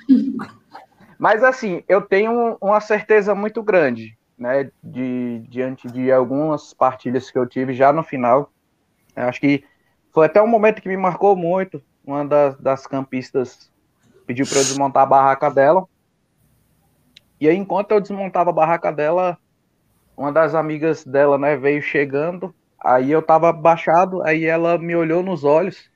[1.18, 7.38] mas assim, eu tenho uma certeza muito grande, né, de, diante de algumas partilhas que
[7.38, 8.50] eu tive já no final.
[9.14, 9.64] Eu acho que
[10.12, 11.82] foi até um momento que me marcou muito.
[12.04, 13.70] Uma das, das campistas
[14.26, 15.86] pediu para eu desmontar a barraca dela.
[17.40, 19.38] E aí, enquanto eu desmontava a barraca dela,
[20.16, 25.22] uma das amigas dela, né, veio chegando, aí eu tava baixado, aí ela me olhou
[25.22, 25.90] nos olhos,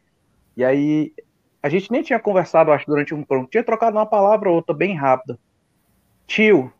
[0.57, 1.15] e aí
[1.63, 4.75] a gente nem tinha conversado, acho, durante um pronto, tinha trocado uma palavra ou outra
[4.75, 5.39] bem rápida.
[6.27, 6.73] Tio,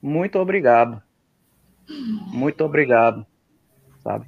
[0.00, 1.02] muito obrigado.
[2.32, 3.26] Muito obrigado,
[4.02, 4.26] sabe?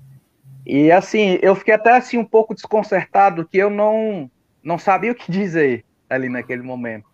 [0.66, 4.30] E assim, eu fiquei até assim um pouco desconcertado que eu não
[4.62, 7.07] não sabia o que dizer ali naquele momento.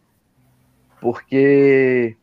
[1.01, 2.17] Porque,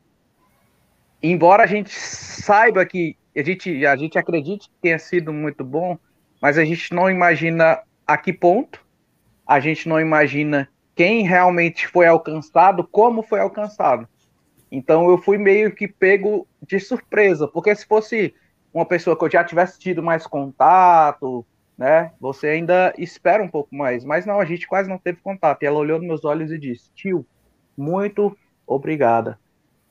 [1.22, 5.98] embora a gente saiba que, a gente, a gente acredite que tenha sido muito bom,
[6.42, 8.86] mas a gente não imagina a que ponto,
[9.48, 14.08] a gente não imagina quem realmente foi alcançado, como foi alcançado.
[14.72, 18.34] Então eu fui meio que pego de surpresa, porque se fosse
[18.74, 21.46] uma pessoa que eu já tivesse tido mais contato,
[21.78, 24.04] né, você ainda espera um pouco mais.
[24.04, 25.64] Mas não, a gente quase não teve contato.
[25.64, 27.26] E ela olhou nos meus olhos e disse: Tio,
[27.78, 28.36] muito
[28.66, 29.40] obrigada.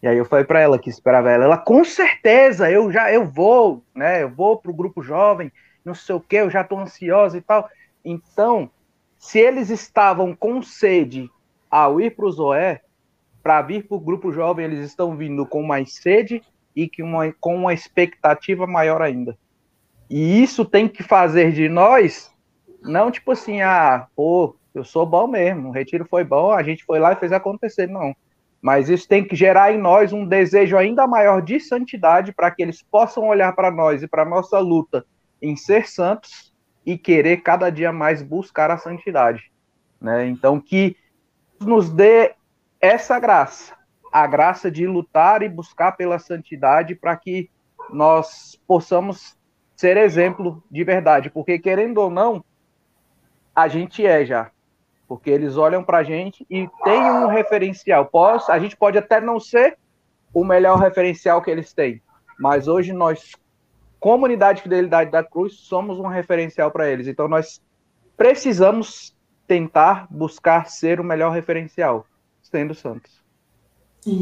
[0.03, 1.45] E aí eu falei para ela que esperava ela.
[1.45, 4.23] Ela, com certeza, eu já eu vou, né?
[4.23, 5.51] Eu vou pro grupo jovem,
[5.85, 7.69] não sei o que, eu já tô ansiosa e tal.
[8.05, 8.71] Então,
[9.19, 11.31] se eles estavam com sede
[11.71, 12.81] ao ir pro Zoé,
[13.43, 16.43] para vir pro grupo jovem, eles estão vindo com mais sede
[16.75, 19.37] e que uma, com uma expectativa maior ainda.
[20.11, 22.31] E isso tem que fazer de nós,
[22.83, 26.85] não tipo assim, ah, pô, eu sou bom mesmo, o retiro foi bom, a gente
[26.85, 28.15] foi lá e fez acontecer, não.
[28.61, 32.63] Mas isso tem que gerar em nós um desejo ainda maior de santidade para que
[32.63, 35.05] eles possam olhar para nós e para nossa luta
[35.41, 36.53] em ser santos
[36.87, 39.51] e querer cada dia mais buscar a santidade,
[40.01, 40.27] né?
[40.27, 40.97] Então que
[41.61, 42.35] nos dê
[42.81, 43.75] essa graça,
[44.13, 47.51] a graça de lutar e buscar pela santidade para que
[47.91, 49.37] nós possamos
[49.75, 52.45] ser exemplo de verdade, porque querendo ou não,
[53.55, 54.51] a gente é já.
[55.09, 58.11] Porque eles olham para a gente e tem um referencial.
[58.49, 59.79] A gente pode até não ser
[60.35, 62.03] o melhor referencial que eles têm,
[62.39, 63.33] mas hoje nós,
[64.07, 67.09] comunidade Fidelidade da Cruz, somos um referencial para eles.
[67.09, 67.61] Então nós
[68.17, 69.13] precisamos
[69.49, 72.07] tentar buscar ser o melhor referencial,
[72.41, 73.21] sendo santos.
[74.07, 74.13] É.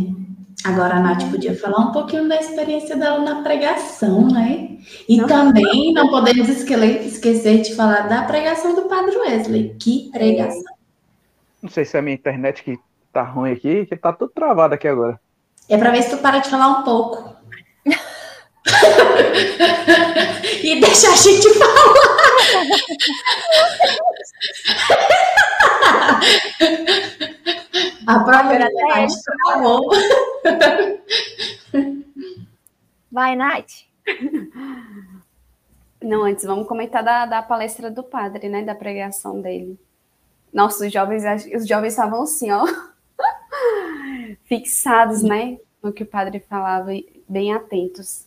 [0.67, 4.79] Agora a Nath podia falar um pouquinho da experiência dela na pregação, né?
[5.07, 5.27] E não.
[5.27, 9.77] também não podemos esquecer de falar da pregação do Padre Wesley.
[9.79, 10.65] Que pregação!
[11.63, 12.79] Não sei se é a minha internet que
[13.13, 15.21] tá ruim aqui, que tá tudo travado aqui agora.
[15.69, 17.34] É para ver se tu para de falar um pouco.
[20.63, 21.95] E deixa a gente falar.
[28.07, 29.13] A própria Nath
[29.45, 29.91] travou.
[33.11, 33.85] Vai, Nath.
[36.03, 38.63] Não, antes vamos comentar da, da palestra do padre, né?
[38.63, 39.79] Da pregação dele.
[40.53, 41.25] Nossa, os jovens,
[41.55, 42.65] os jovens estavam assim, ó,
[44.45, 45.59] fixados, né?
[45.83, 46.91] No que o padre falava,
[47.29, 48.24] bem atentos.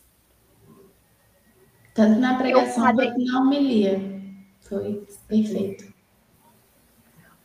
[1.98, 4.00] Tanto na pregação quanto na homilia.
[4.60, 5.92] Foi perfeito.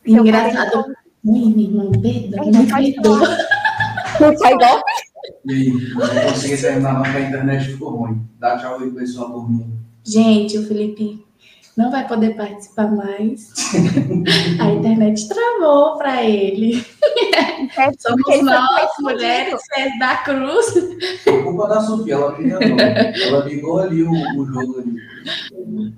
[0.06, 0.70] Engraçado.
[0.70, 0.94] Padre...
[1.24, 3.36] Ui, irmão, perdão, me perdoa.
[4.20, 4.92] Não sai golpe?
[5.44, 8.22] E aí, não consegui terminar, porque a internet ficou ruim.
[8.38, 9.76] Dá tchau aí, pessoal, por mim.
[10.04, 11.26] Gente, o Felipe
[11.76, 13.52] não vai poder participar mais.
[14.60, 16.84] A internet travou para ele.
[17.76, 19.60] É Somos nós, mulheres
[19.98, 20.72] da cruz.
[21.24, 22.78] Por culpa da Sofia, ela enganou.
[22.78, 25.94] Ela ligou ali o, o jogo ali.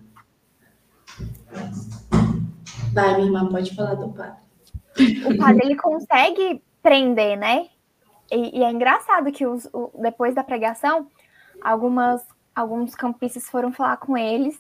[2.93, 4.41] Vai, minha irmã, pode falar do padre.
[5.27, 7.67] O padre ele consegue prender, né?
[8.31, 11.07] E, e é engraçado que os, o, depois da pregação,
[11.63, 12.23] algumas,
[12.55, 14.59] alguns campistas foram falar com eles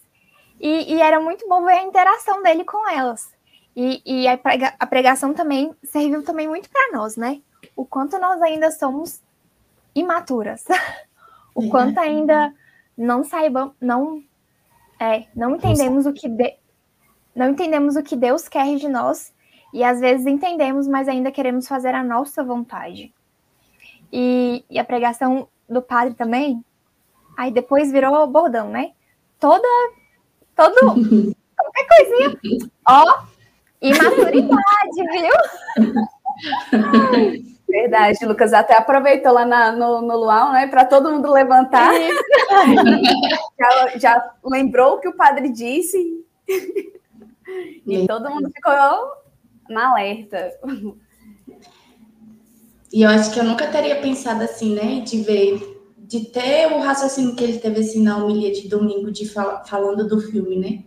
[0.60, 3.30] e, e, era muito bom ver a interação dele com elas.
[3.74, 7.42] E, e a, prega, a, pregação também serviu também muito para nós, né?
[7.74, 9.22] O quanto nós ainda somos
[9.94, 10.64] imaturas.
[11.54, 12.54] o quanto ainda
[12.96, 14.22] não saibam, não
[14.98, 16.56] é, não entendemos o que de,
[17.34, 19.34] não entendemos o que Deus quer de nós
[19.72, 23.12] e às vezes entendemos, mas ainda queremos fazer a nossa vontade.
[24.10, 26.64] E, e a pregação do padre também,
[27.36, 28.92] aí depois virou bordão, né?
[29.38, 29.68] Toda
[30.56, 31.34] Todo.
[31.56, 32.36] qualquer coisinha.
[32.88, 33.04] Ó,
[33.80, 35.34] imaturidade, viu?
[37.68, 41.92] Verdade, Lucas até aproveitou lá na, no, no Luau, né, para todo mundo levantar.
[43.58, 46.24] já, já lembrou o que o padre disse.
[47.86, 48.72] e todo mundo ficou
[49.68, 50.52] na alerta.
[52.92, 55.75] E eu acho que eu nunca teria pensado assim, né, de ver
[56.06, 60.06] de ter o raciocínio que ele teve assim na homilia de domingo, de fal falando
[60.06, 60.84] do filme, né?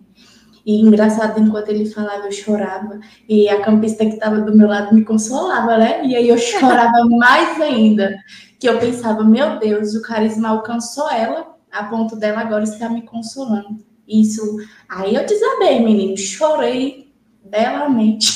[0.65, 2.99] E engraçado, enquanto ele falava, eu chorava.
[3.28, 6.05] E a campista que estava do meu lado me consolava, né?
[6.05, 8.15] E aí eu chorava mais ainda.
[8.59, 13.01] Que eu pensava, meu Deus, o carisma alcançou ela, a ponto dela agora estar me
[13.01, 13.84] consolando.
[14.07, 14.41] Isso.
[14.88, 16.17] Aí eu desabei, menino.
[16.17, 17.13] Chorei
[17.43, 18.36] belamente.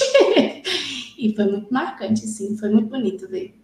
[1.17, 2.57] e foi muito marcante, assim.
[2.57, 3.62] Foi muito bonito ver.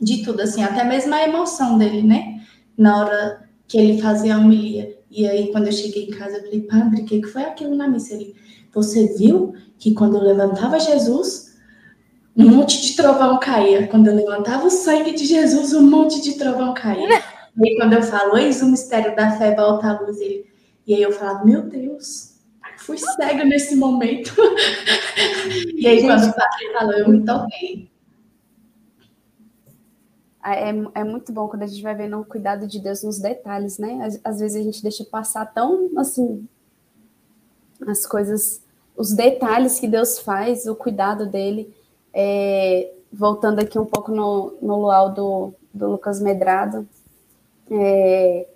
[0.00, 0.62] De tudo, assim.
[0.62, 2.38] Até mesmo a emoção dele, né?
[2.78, 4.96] na hora que ele fazia a homilia.
[5.10, 7.88] E aí, quando eu cheguei em casa, eu falei, padre, o que, foi aquilo na
[7.88, 8.14] missa?
[8.14, 8.34] Ele,
[8.72, 11.56] Você viu que quando eu levantava Jesus,
[12.36, 13.88] um monte de trovão caía.
[13.88, 17.20] Quando eu levantava o sangue de Jesus, um monte de trovão caía.
[17.60, 20.20] E aí, quando eu falo, eis o mistério da fé, volta à luz.
[20.20, 20.46] Ele...
[20.86, 22.36] E aí eu falava, meu Deus,
[22.76, 24.32] fui cega nesse momento.
[25.74, 27.90] e aí, quando o padre falou, eu me toquei.
[30.54, 33.78] É, é muito bom quando a gente vai vendo o cuidado de Deus nos detalhes,
[33.78, 34.00] né?
[34.02, 36.46] Às, às vezes a gente deixa passar tão, assim,
[37.86, 38.62] as coisas,
[38.96, 41.74] os detalhes que Deus faz, o cuidado dele.
[42.12, 46.86] É, voltando aqui um pouco no, no luau do, do Lucas Medrado,
[47.70, 48.46] é,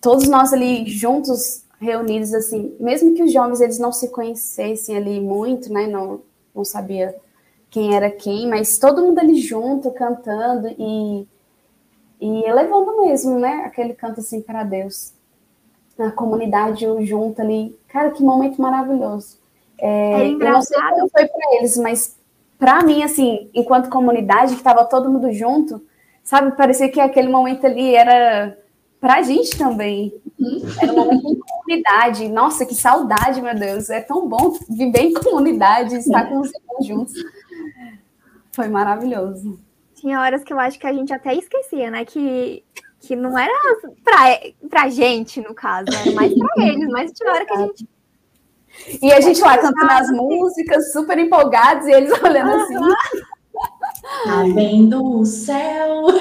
[0.00, 5.20] todos nós ali juntos, reunidos, assim, mesmo que os jovens eles não se conhecessem ali
[5.20, 5.86] muito, né?
[5.86, 6.20] Não,
[6.54, 7.14] não sabia
[7.70, 11.26] quem era quem, mas todo mundo ali junto, cantando e,
[12.20, 13.62] e elevando mesmo, né?
[13.66, 15.12] Aquele canto assim para Deus.
[15.98, 17.76] A comunidade junto ali.
[17.88, 19.38] Cara, que momento maravilhoso.
[19.80, 22.16] É, é eu não sei como foi para eles, mas
[22.58, 25.80] para mim, assim, enquanto comunidade, que estava todo mundo junto,
[26.24, 26.56] sabe?
[26.56, 28.56] Parecia que aquele momento ali era
[29.00, 30.12] para a gente também.
[30.38, 30.62] Uhum.
[30.80, 32.28] Era um momento de comunidade.
[32.28, 33.90] Nossa, que saudade, meu Deus.
[33.90, 37.14] É tão bom viver em comunidade, estar com os irmãos juntos.
[38.58, 39.56] Foi maravilhoso.
[39.94, 42.04] Tinha horas que eu acho que a gente até esquecia, né?
[42.04, 42.64] Que,
[42.98, 43.52] que não era
[44.02, 47.88] pra, pra gente, no caso, era mais pra eles, mas tinha hora que a gente.
[49.00, 52.74] E a gente lá cantando as músicas, super empolgados, e eles olhando assim.
[54.24, 56.06] Tá vendo o céu?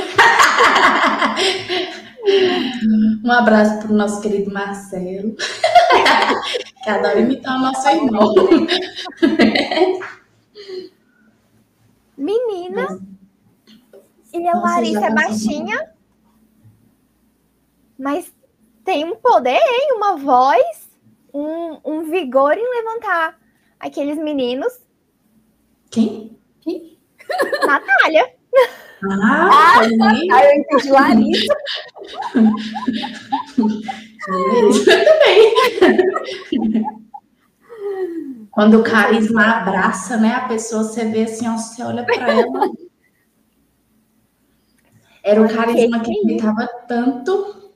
[3.24, 5.34] Um abraço para o nosso querido Marcelo,
[6.84, 8.34] que adora imitar o nosso irmão.
[12.18, 13.00] Menina.
[14.34, 15.92] E a Larissa é baixinha.
[17.98, 18.34] Mas
[18.84, 19.94] tem um poder, hein?
[19.96, 20.90] Uma voz,
[21.34, 23.40] um, um vigor em levantar
[23.80, 24.82] aqueles meninos.
[25.90, 26.38] Quem?
[26.62, 26.98] Quem?
[27.66, 28.34] Natália.
[29.04, 31.56] Ah, ah eu entendi Larissa.
[34.28, 35.54] Eu também.
[38.58, 42.72] Quando o carisma abraça, né, a pessoa, você vê assim, ó, você olha para ela.
[45.24, 47.72] Era o carisma que tava tanto.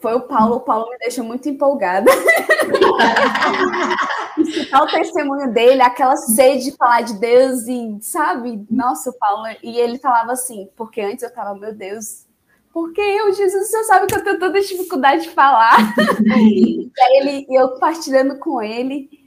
[0.00, 2.10] Foi o Paulo, o Paulo me deixa muito empolgada.
[4.52, 8.66] Citar o testemunho dele, aquela sede de falar de Deus e, sabe?
[8.68, 9.44] Nossa, o Paulo.
[9.62, 12.26] E ele falava assim, porque antes eu tava, meu Deus,
[12.72, 15.94] porque eu, Jesus, você sabe que eu tenho toda dificuldade de falar.
[16.36, 19.24] e aí ele, eu compartilhando com ele,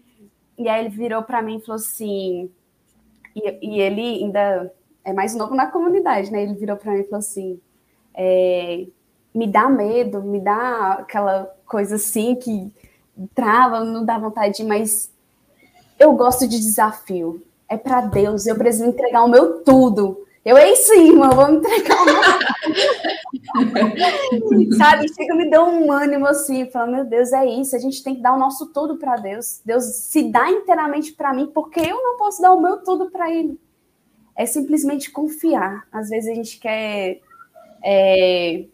[0.60, 2.52] e aí ele virou para mim e falou assim,
[3.34, 4.74] e, e, ele ainda
[5.06, 6.44] é mais novo na comunidade, né?
[6.44, 7.62] Ele virou para mim e falou assim,
[8.14, 8.86] é,
[9.34, 12.70] me dá medo, me dá aquela coisa assim que
[13.34, 15.10] trava, não dá vontade, mas
[15.98, 17.42] eu gosto de desafio.
[17.70, 20.26] É para Deus, eu preciso entregar o meu tudo.
[20.50, 22.16] Eu, é isso, irmão, vou me entregar meu
[24.78, 28.16] Sabe, chega me deu um ânimo assim, falando, meu Deus, é isso, a gente tem
[28.16, 29.62] que dar o nosso tudo para Deus.
[29.64, 33.30] Deus se dá inteiramente para mim, porque eu não posso dar o meu tudo para
[33.32, 33.62] Ele.
[34.36, 35.88] É simplesmente confiar.
[35.92, 37.22] Às vezes a gente quer
[37.86, 38.66] é,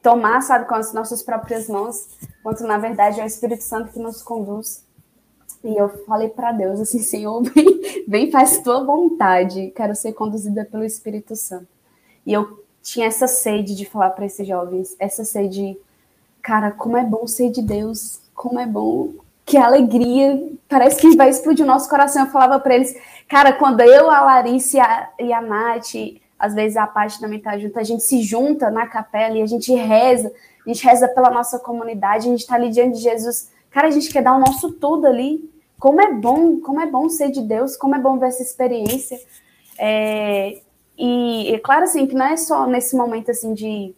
[0.00, 3.98] tomar, sabe, com as nossas próprias mãos, quando na verdade é o Espírito Santo que
[3.98, 4.86] nos conduz.
[5.62, 9.72] E eu falei para Deus assim, Senhor, vem, vem, faz tua vontade.
[9.74, 11.68] Quero ser conduzida pelo Espírito Santo.
[12.24, 15.76] E eu tinha essa sede de falar para esses jovens, essa sede,
[16.42, 19.12] cara, como é bom ser de Deus, como é bom,
[19.44, 22.24] que alegria, parece que vai explodir o nosso coração.
[22.24, 22.94] Eu falava para eles,
[23.28, 25.94] cara, quando eu, a Larissa e a, e a Nath,
[26.38, 29.46] às vezes a parte também tá junto, a gente se junta na capela e a
[29.46, 30.32] gente reza,
[30.64, 33.50] a gente reza pela nossa comunidade, a gente está ali diante de Jesus.
[33.70, 35.48] Cara, a gente quer dar o nosso tudo ali.
[35.78, 39.20] Como é bom, como é bom ser de Deus, como é bom ver essa experiência.
[39.78, 40.60] É,
[40.96, 43.94] e é claro assim que não é só nesse momento assim de,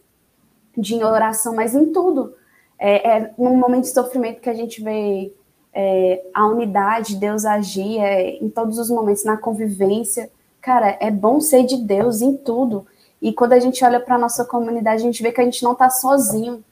[0.77, 2.35] de oração, mas em tudo.
[2.77, 5.33] É, é num momento de sofrimento que a gente vê
[5.73, 10.29] é, a unidade, Deus agir é, em todos os momentos, na convivência.
[10.61, 12.85] Cara, é bom ser de Deus em tudo.
[13.21, 15.73] E quando a gente olha para nossa comunidade, a gente vê que a gente não
[15.73, 16.63] está sozinho.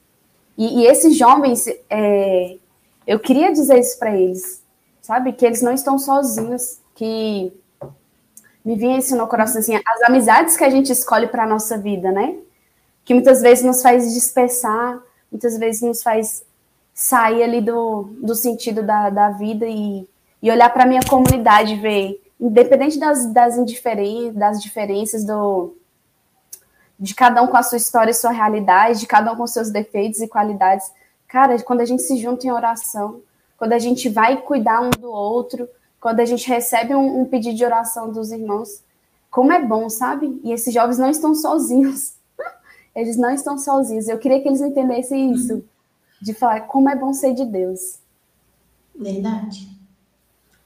[0.58, 2.56] E, e, esses jovens, é,
[3.10, 4.62] eu queria dizer isso para eles,
[5.02, 5.32] sabe?
[5.32, 7.52] Que eles não estão sozinhos, que
[8.64, 12.12] me vinha isso no coração, assim, as amizades que a gente escolhe para nossa vida,
[12.12, 12.36] né?
[13.04, 16.44] Que muitas vezes nos faz dispersar, muitas vezes nos faz
[16.94, 20.08] sair ali do, do sentido da, da vida e,
[20.40, 25.74] e olhar para minha comunidade, ver, independente das, das, indiferen das diferenças do,
[26.96, 29.68] de cada um com a sua história e sua realidade, de cada um com seus
[29.68, 30.92] defeitos e qualidades.
[31.30, 33.22] Cara, quando a gente se junta em oração,
[33.56, 35.68] quando a gente vai cuidar um do outro,
[36.00, 38.82] quando a gente recebe um, um pedido de oração dos irmãos.
[39.30, 40.40] Como é bom, sabe?
[40.42, 42.14] E esses jovens não estão sozinhos.
[42.96, 44.08] Eles não estão sozinhos.
[44.08, 45.62] Eu queria que eles entendessem isso,
[46.20, 48.00] de falar como é bom ser de Deus.
[48.92, 49.68] Verdade.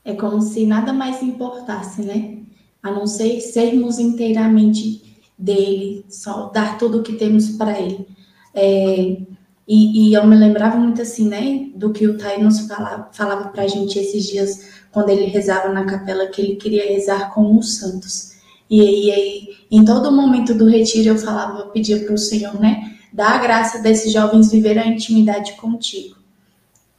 [0.03, 2.39] É como se nada mais importasse, né?
[2.83, 8.09] A não ser sermos inteiramente dele, só dar tudo o que temos para ele.
[8.55, 9.34] É,
[9.67, 13.49] e, e, eu me lembrava muito assim, né, do que o Tai nos falava, falava
[13.49, 17.57] para a gente esses dias, quando ele rezava na capela, que ele queria rezar com
[17.57, 18.35] os santos.
[18.69, 22.95] E aí, em todo momento do retiro, eu falava, eu pedia para o Senhor, né,
[23.11, 26.17] dá a graça desses jovens viver a intimidade contigo.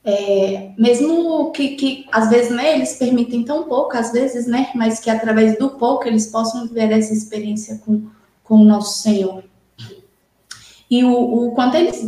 [0.04, 5.00] É, mesmo que, que, às vezes, né, eles permitem tão pouco, às vezes, né, mas
[5.00, 8.08] que através do pouco eles possam viver essa experiência com,
[8.44, 9.44] com o nosso Senhor.
[10.96, 12.00] E o, o quanto eles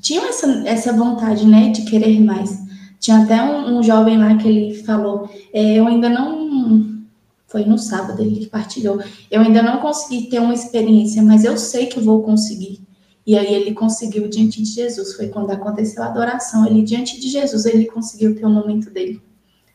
[0.00, 2.58] tinham essa, essa vontade, né, de querer mais.
[2.98, 7.02] Tinha até um, um jovem lá que ele falou, é, eu ainda não,
[7.46, 8.98] foi no sábado ele partilhou,
[9.30, 12.80] eu ainda não consegui ter uma experiência, mas eu sei que vou conseguir.
[13.26, 15.14] E aí ele conseguiu diante de Jesus.
[15.14, 16.66] Foi quando aconteceu a adoração.
[16.66, 19.22] Ele diante de Jesus ele conseguiu ter o momento dele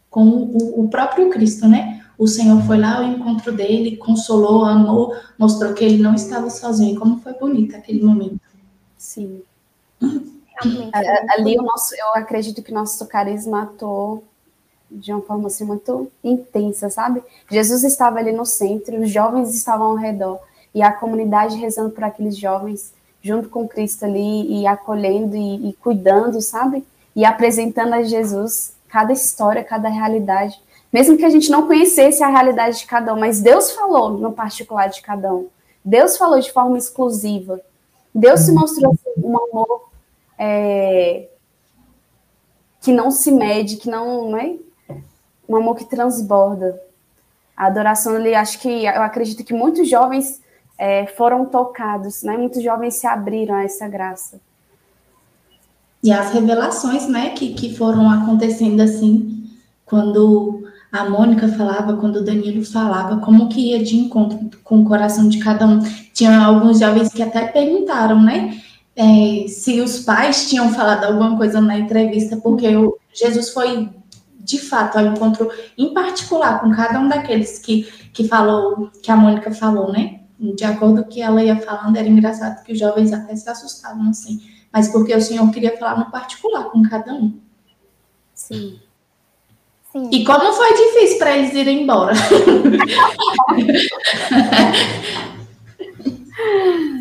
[0.09, 2.01] com o, o, próprio Cristo, né?
[2.17, 6.99] O Senhor foi lá ao encontro dele, consolou, amou, mostrou que ele não estava sozinho.
[6.99, 8.44] Como foi bonito aquele momento.
[9.05, 9.43] Sim.
[11.29, 14.23] Ali o nosso, eu acredito que nosso carisma atuou
[14.89, 17.21] de uma forma assim muito intensa, sabe?
[17.49, 20.39] Jesus estava ali no centro, os jovens estavam ao redor
[20.73, 25.73] e a comunidade rezando por aqueles jovens junto com Cristo ali e acolhendo e, e
[25.73, 26.85] cuidando, sabe?
[27.15, 30.59] E apresentando a Jesus cada história, cada realidade.
[30.91, 34.31] Mesmo que a gente não conhecesse a realidade de cada um, mas Deus falou no
[34.31, 35.47] particular de cada um.
[35.83, 37.61] Deus falou de forma exclusiva.
[38.15, 39.89] Deus se mostrou assim, um amor
[40.39, 41.27] é,
[42.81, 44.55] que não se mede, que não, não é
[45.49, 46.81] um amor que transborda.
[47.57, 50.41] A adoração ali, acho que eu acredito que muitos jovens
[50.77, 52.37] é, foram tocados, né?
[52.37, 54.39] Muitos jovens se abriram a essa graça.
[56.01, 59.49] E as revelações, né, que, que foram acontecendo assim,
[59.85, 60.63] quando
[60.99, 65.27] a Mônica falava, quando o Danilo falava, como que ia de encontro com o coração
[65.27, 65.79] de cada um.
[66.13, 68.59] Tinha alguns jovens que até perguntaram, né,
[68.95, 73.89] é, se os pais tinham falado alguma coisa na entrevista, porque o, Jesus foi
[74.39, 77.83] de fato ao encontro em particular com cada um daqueles que,
[78.13, 80.19] que falou, que a Mônica falou, né?
[80.39, 83.49] de acordo com o que ela ia falando, era engraçado que os jovens até se
[83.49, 84.41] assustavam, assim.
[84.71, 87.39] Mas porque o Senhor queria falar no particular com cada um.
[88.33, 88.79] Sim.
[89.95, 90.09] Sim.
[90.11, 92.11] E como foi difícil para eles irem embora.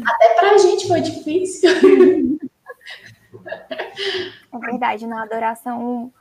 [0.06, 1.70] até para a gente foi difícil.
[4.52, 6.12] É verdade, na adoração,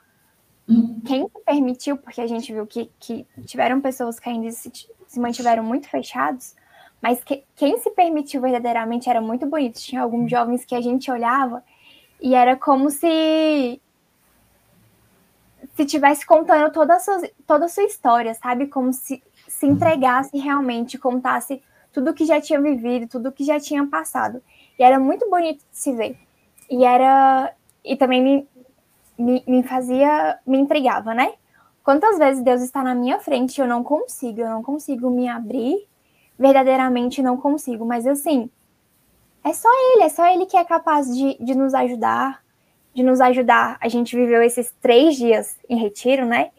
[0.68, 1.00] hum.
[1.06, 4.72] quem permitiu, porque a gente viu que, que tiveram pessoas que ainda se,
[5.06, 6.56] se mantiveram muito fechados,
[7.00, 9.78] mas que, quem se permitiu verdadeiramente era muito bonito.
[9.78, 11.62] Tinha alguns jovens que a gente olhava
[12.20, 13.80] e era como se
[15.74, 18.66] se tivesse contando toda a sua, toda a sua história, sabe?
[18.66, 21.62] Como se se entregasse realmente, contasse
[21.92, 24.42] tudo que já tinha vivido, tudo que já tinha passado.
[24.78, 26.18] E era muito bonito de se ver.
[26.68, 27.52] E era
[27.84, 28.48] e também me,
[29.18, 31.34] me, me fazia, me intrigava, né?
[31.82, 35.28] Quantas vezes Deus está na minha frente e eu não consigo, eu não consigo me
[35.28, 35.86] abrir
[36.38, 37.84] verdadeiramente não consigo.
[37.84, 38.50] Mas assim,
[39.42, 42.42] é só ele, é só ele que é capaz de, de nos ajudar,
[42.94, 43.76] de nos ajudar.
[43.80, 46.50] A gente viveu esses três dias em retiro, né?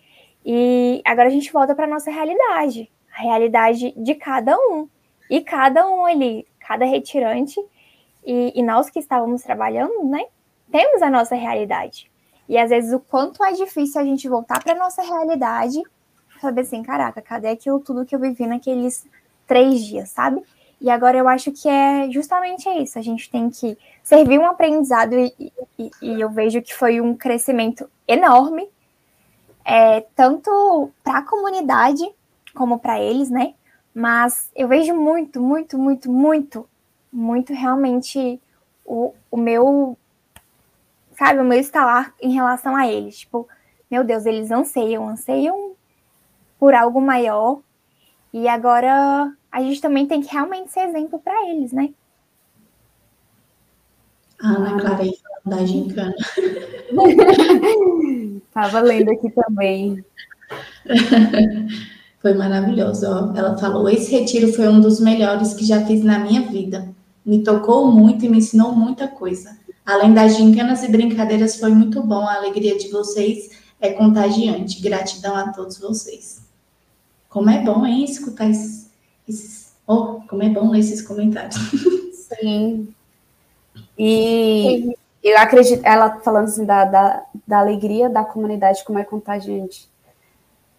[0.45, 4.87] E agora a gente volta para nossa realidade, a realidade de cada um.
[5.29, 7.59] E cada um ali, cada retirante,
[8.23, 10.23] e, e nós que estávamos trabalhando, né?
[10.71, 12.11] Temos a nossa realidade.
[12.47, 15.81] E às vezes o quanto é difícil a gente voltar para nossa realidade,
[16.39, 19.07] saber assim, caraca, cadê aquilo tudo que eu vivi naqueles
[19.47, 20.43] três dias, sabe?
[20.85, 22.99] E agora eu acho que é justamente isso.
[22.99, 27.15] A gente tem que servir um aprendizado e, e, e eu vejo que foi um
[27.15, 28.69] crescimento enorme,
[29.65, 32.07] é, tanto para a comunidade
[32.53, 33.55] como para eles, né?
[33.95, 36.69] Mas eu vejo muito, muito, muito, muito,
[37.11, 38.39] muito realmente
[38.85, 39.97] o, o meu,
[41.17, 43.21] sabe, o meu estalar em relação a eles.
[43.21, 43.47] Tipo,
[43.89, 45.71] meu Deus, eles anseiam, anseiam
[46.59, 47.59] por algo maior
[48.31, 51.93] e agora a gente também tem que realmente ser exemplo para eles, né?
[54.37, 56.13] A Ana Clara aí falando da gincana.
[58.53, 60.03] Tava lendo aqui também.
[62.21, 63.05] Foi maravilhoso.
[63.07, 63.33] Ó.
[63.33, 66.93] Ela falou: esse retiro foi um dos melhores que já fiz na minha vida.
[67.25, 69.57] Me tocou muito e me ensinou muita coisa.
[69.85, 72.27] Além das gincanas e brincadeiras, foi muito bom.
[72.27, 74.81] A alegria de vocês é contagiante.
[74.81, 76.41] Gratidão a todos vocês.
[77.29, 78.84] Como é bom, hein, escutar esses.
[79.87, 81.55] Oh, como é bom ler esses comentários.
[82.13, 82.93] Sim.
[83.97, 89.89] E eu acredito, ela falando assim da, da, da alegria da comunidade, como é contagiante.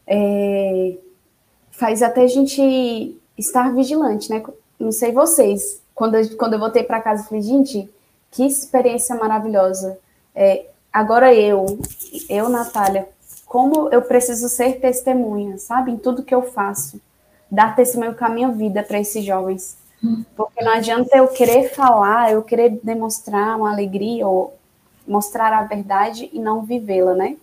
[0.06, 0.96] É,
[1.70, 4.42] faz até a gente estar vigilante, né?
[4.78, 5.82] Não sei vocês.
[5.94, 7.88] Quando eu, quando eu voltei para casa, eu falei, gente,
[8.30, 9.98] que experiência maravilhosa.
[10.34, 11.78] É, agora eu,
[12.28, 13.08] eu, Natália,
[13.46, 15.90] como eu preciso ser testemunha, sabe?
[15.90, 17.00] Em tudo que eu faço.
[17.50, 19.76] Dar testemunho com a minha vida para esses jovens.
[20.36, 24.56] Porque não adianta eu querer falar, eu querer demonstrar uma alegria ou
[25.06, 27.36] mostrar a verdade e não vivê-la, né?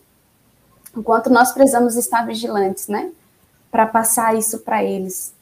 [0.96, 3.12] Enquanto nós precisamos estar vigilantes, né?
[3.72, 5.34] Para passar isso para eles,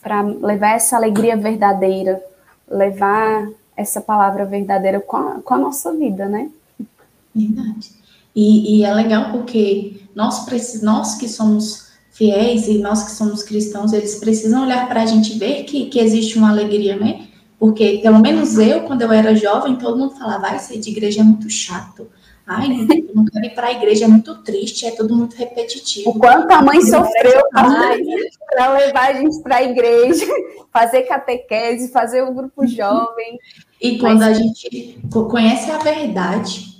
[0.00, 2.22] para levar essa alegria verdadeira,
[2.68, 6.50] levar essa palavra verdadeira com a, com a nossa vida, né?
[7.34, 7.92] Verdade.
[8.34, 10.46] E, e é legal porque nós,
[10.82, 11.83] nós que somos
[12.14, 15.98] fiéis e nós que somos cristãos, eles precisam olhar para a gente ver que, que
[15.98, 17.26] existe uma alegria, né?
[17.58, 21.20] Porque, pelo menos eu, quando eu era jovem, todo mundo falava, vai ser de igreja
[21.20, 22.08] é muito chato.
[22.46, 22.68] Ai,
[23.14, 26.10] não quero ir para a igreja, é muito triste, é tudo muito repetitivo.
[26.10, 30.26] O quanto a mãe sofreu para levar a gente para a igreja,
[30.72, 33.38] fazer catequese, fazer o um grupo jovem.
[33.80, 34.36] E quando Mas...
[34.36, 36.73] a gente conhece a verdade,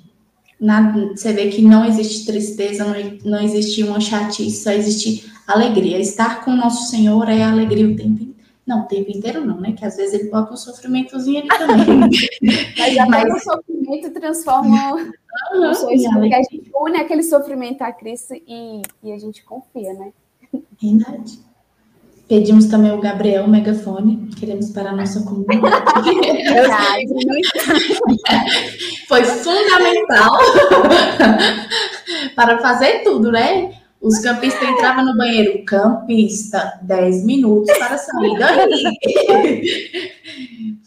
[0.64, 2.94] na, você vê que não existe tristeza, não,
[3.24, 6.00] não existe uma chatice, só existe alegria.
[6.00, 8.34] Estar com o nosso Senhor é alegria o tempo inteiro.
[8.66, 9.72] Não, o tempo inteiro não, né?
[9.72, 12.00] Que às vezes ele bota um sofrimentozinho ali também.
[12.78, 13.34] Mas até Mas...
[13.34, 19.12] o sofrimento transforma uhum, sonhos, porque a gente une aquele sofrimento a Cristo e, e
[19.12, 20.12] a gente confia, né?
[20.80, 21.40] Verdade.
[22.34, 26.10] Pedimos também o Gabriel o megafone, queremos para a nossa comunidade.
[29.06, 30.36] Foi fundamental
[32.34, 33.72] para fazer tudo, né?
[34.00, 38.82] Os campistas entravam no banheiro, campista, 10 minutos para sair daí.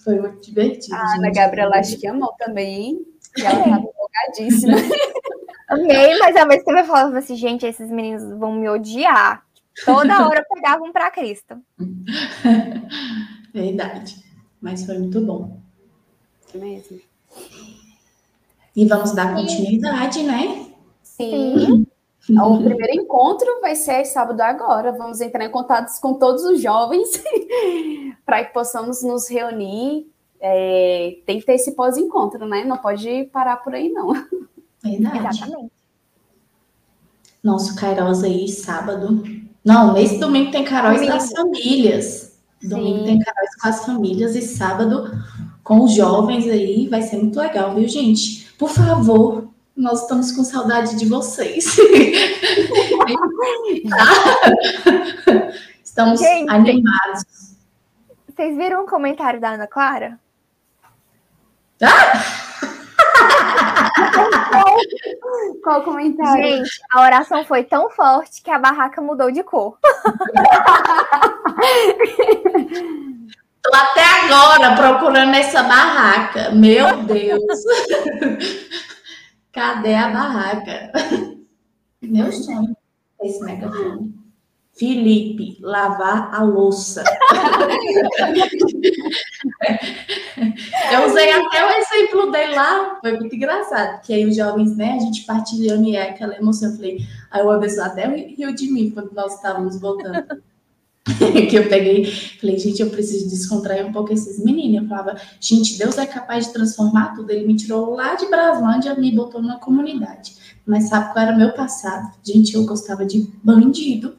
[0.04, 0.98] Foi muito divertido.
[0.98, 3.00] A Ana Gabriela acho que amou também,
[3.38, 4.76] e ela estava empolgadíssima.
[5.70, 9.47] Amei, mas ao mesmo tempo eu falava assim, gente, esses meninos vão me odiar.
[9.86, 11.56] Toda hora pegavam para Cristo.
[13.54, 14.24] Verdade.
[14.62, 15.60] Mas foi muito bom.
[16.54, 17.00] É mesmo.
[18.76, 20.72] E vamos dar continuidade, né?
[21.02, 21.86] Sim.
[22.20, 22.40] Sim.
[22.40, 24.92] O primeiro encontro vai ser sábado agora.
[24.92, 27.24] Vamos entrar em contato com todos os jovens
[28.26, 30.12] para que possamos nos reunir.
[30.40, 32.64] É, tem que ter esse pós-encontro, né?
[32.66, 34.14] Não pode parar por aí, não.
[34.84, 35.18] Verdade.
[35.18, 35.72] Exatamente.
[37.44, 39.24] Nosso Kairos aí, sábado,
[39.68, 42.40] não, nesse domingo tem Caróis das famílias.
[42.64, 43.06] Domingo Sim.
[43.06, 45.12] tem Caróis com as famílias e sábado
[45.62, 46.88] com os jovens aí.
[46.88, 48.50] Vai ser muito legal, viu, gente?
[48.58, 51.66] Por favor, nós estamos com saudade de vocês.
[55.84, 57.26] estamos gente, animados.
[58.26, 60.18] Vocês viram o comentário da Ana Clara?
[61.84, 62.77] Ah!
[65.64, 66.44] qual, comentário?
[66.44, 69.78] Gente, a oração foi tão forte que a barraca mudou de cor.
[73.62, 76.52] Tô até agora procurando essa barraca.
[76.52, 77.44] Meu Deus.
[79.52, 80.92] Cadê a barraca?
[82.02, 82.78] Meu sonho.
[83.22, 84.27] Esse megafone.
[84.78, 87.04] Felipe, lavar a louça.
[90.92, 94.94] Eu usei até o exemplo dele lá, foi muito engraçado, que aí os jovens, né,
[94.94, 96.70] a gente partilhando e é aquela emoção.
[96.70, 97.00] Eu falei,
[97.32, 100.42] aí uma pessoa até riu de mim quando nós estávamos voltando.
[101.50, 104.84] que eu peguei, falei, gente, eu preciso descontrair um pouco esses meninos.
[104.84, 107.32] Eu falava, gente, Deus é capaz de transformar tudo.
[107.32, 110.36] Ele me tirou lá de Braslândia, me botou numa comunidade.
[110.66, 112.12] Mas sabe qual era o meu passado?
[112.24, 114.18] Gente, eu gostava de bandido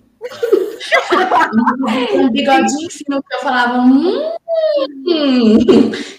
[2.20, 4.32] um bigodinho fino que eu falava, hum,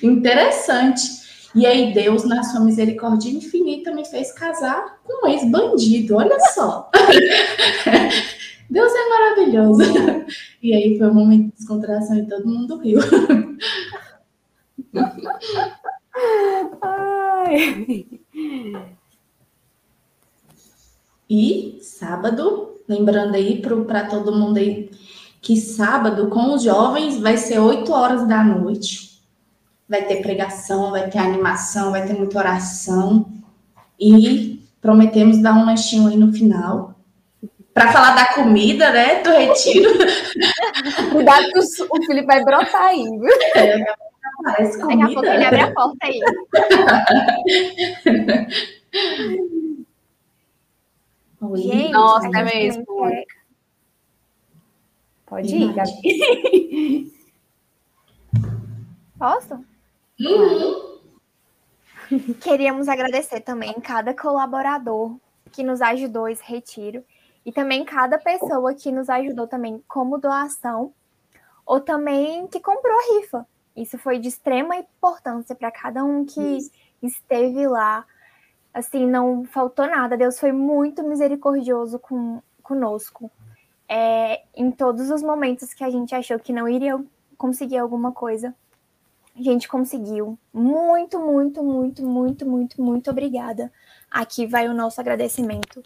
[0.02, 1.20] interessante.
[1.56, 6.90] E aí Deus, na sua misericórdia infinita, me fez casar com um ex-bandido, olha só.
[8.70, 9.82] Deus é maravilhoso.
[10.62, 13.00] E aí foi um momento de descontração e todo mundo riu.
[16.82, 18.06] Ai.
[21.30, 24.90] E sábado Lembrando aí para todo mundo aí
[25.40, 29.22] que sábado com os jovens vai ser 8 horas da noite.
[29.88, 33.28] Vai ter pregação, vai ter animação, vai ter muita oração.
[33.99, 36.95] E prometemos dar um lanchinho aí no final.
[37.76, 39.22] Para falar da comida, né?
[39.22, 39.91] Do retiro.
[41.14, 43.30] Cuidado que o, Felipe vai brotar aí, viu?
[43.56, 43.86] É,
[44.44, 45.03] parece comida.
[45.03, 46.20] Daqui a pouco ele abre a porta aí.
[51.56, 53.26] Gente, Nossa, é mesmo, quer-.
[55.26, 55.74] Pode ir.
[55.74, 57.14] Gabi.
[59.18, 59.64] Posso?
[60.20, 60.99] Uhum.
[62.41, 65.18] Queríamos agradecer também cada colaborador
[65.52, 67.03] que nos ajudou esse retiro
[67.45, 70.94] e também cada pessoa que nos ajudou também como doação
[71.66, 73.48] ou também que comprou a rifa.
[73.76, 76.57] Isso foi de extrema importância para cada um que
[77.02, 78.06] esteve lá.
[78.80, 80.18] Assim, não faltou nada.
[80.18, 83.31] Deus foi muito misericordioso com, conosco.
[83.88, 86.99] É, em todos os momentos que a gente achou que não iria
[87.38, 88.53] conseguir alguma coisa,
[89.35, 90.38] a gente conseguiu.
[90.53, 93.72] Muito, muito, muito, muito, muito, muito obrigada.
[94.11, 95.84] Aqui vai o nosso agradecimento.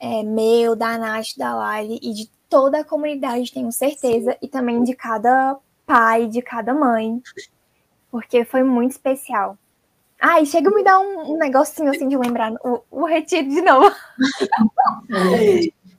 [0.00, 4.82] É, meu, da Nath, da Lali e de toda a comunidade, tenho certeza, e também
[4.82, 7.20] de cada pai, de cada mãe,
[8.10, 9.58] porque foi muito especial.
[10.20, 13.60] Ai, chega a me dar um, um negocinho assim de lembrar o, o retiro de
[13.62, 13.94] novo.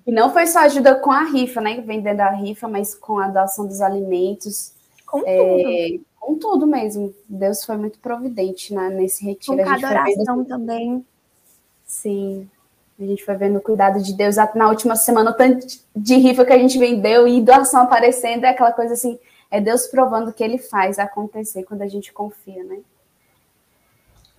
[0.06, 1.82] E não foi só ajuda com a rifa, né?
[1.86, 4.74] Vendendo a rifa, mas com a doação dos alimentos,
[5.06, 5.30] Com tudo.
[5.30, 7.14] é, com tudo mesmo.
[7.28, 9.58] Deus foi muito providente né, nesse retiro.
[9.58, 11.06] Com cada foi vendo- oração também.
[11.86, 12.50] Sim.
[13.00, 14.36] A gente foi vendo o cuidado de Deus.
[14.56, 15.66] Na última semana, o tanto
[15.96, 19.18] de rifa que a gente vendeu e doação aparecendo, é aquela coisa assim,
[19.50, 22.80] é Deus provando que ele faz acontecer quando a gente confia, né?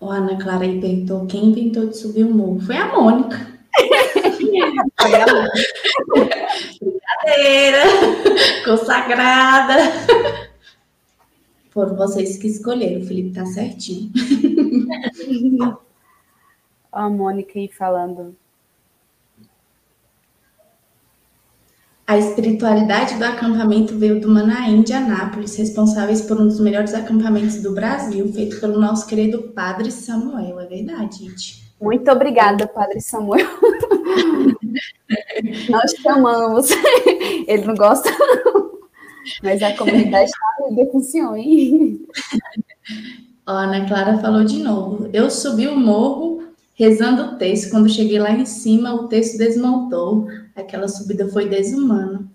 [0.01, 2.61] A Ana Clara perguntou quem inventou de subir o morro.
[2.61, 3.37] Foi a Mônica.
[6.81, 7.83] Brincadeira.
[8.65, 9.75] Consagrada.
[11.71, 13.03] Foram vocês que escolheram.
[13.03, 14.11] O Felipe tá certinho.
[16.91, 18.35] A Mônica aí falando.
[22.11, 27.63] A espiritualidade do acampamento veio do Manaim de Anápolis, responsáveis por um dos melhores acampamentos
[27.63, 30.59] do Brasil, feito pelo nosso querido Padre Samuel.
[30.59, 31.73] É verdade, gente.
[31.81, 33.47] Muito obrigada, Padre Samuel.
[35.71, 36.71] Nós te amamos.
[37.47, 38.73] Ele não gosta, não.
[39.41, 42.09] Mas a comunidade está unida com o senhor, hein?
[43.47, 45.09] Ó, Ana Clara falou de novo.
[45.13, 46.43] Eu subi o morro
[46.75, 47.71] rezando o texto.
[47.71, 50.27] Quando cheguei lá em cima, o texto desmontou.
[50.61, 52.29] Aquela subida foi desumana.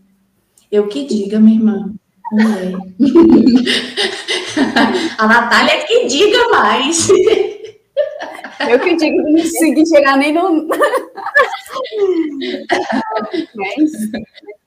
[0.71, 1.93] Eu que diga, minha irmã.
[2.31, 2.73] Mulher.
[5.17, 7.07] a Natália que diga mais.
[8.69, 10.67] Eu que digo que não consegui chegar nem no.
[13.55, 13.91] Mas,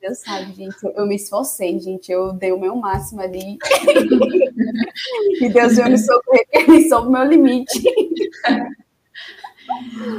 [0.00, 0.76] Deus sabe, gente.
[0.94, 2.12] Eu me esforcei, gente.
[2.12, 3.58] Eu dei o meu máximo ali.
[5.40, 7.82] E Deus veio me socorrer, ele soube o meu limite.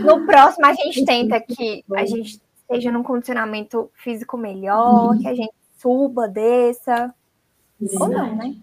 [0.04, 5.34] No próximo, a gente tenta que a gente esteja num condicionamento físico melhor, que a
[5.34, 7.14] gente suba, desça.
[8.00, 8.56] Ou não, né?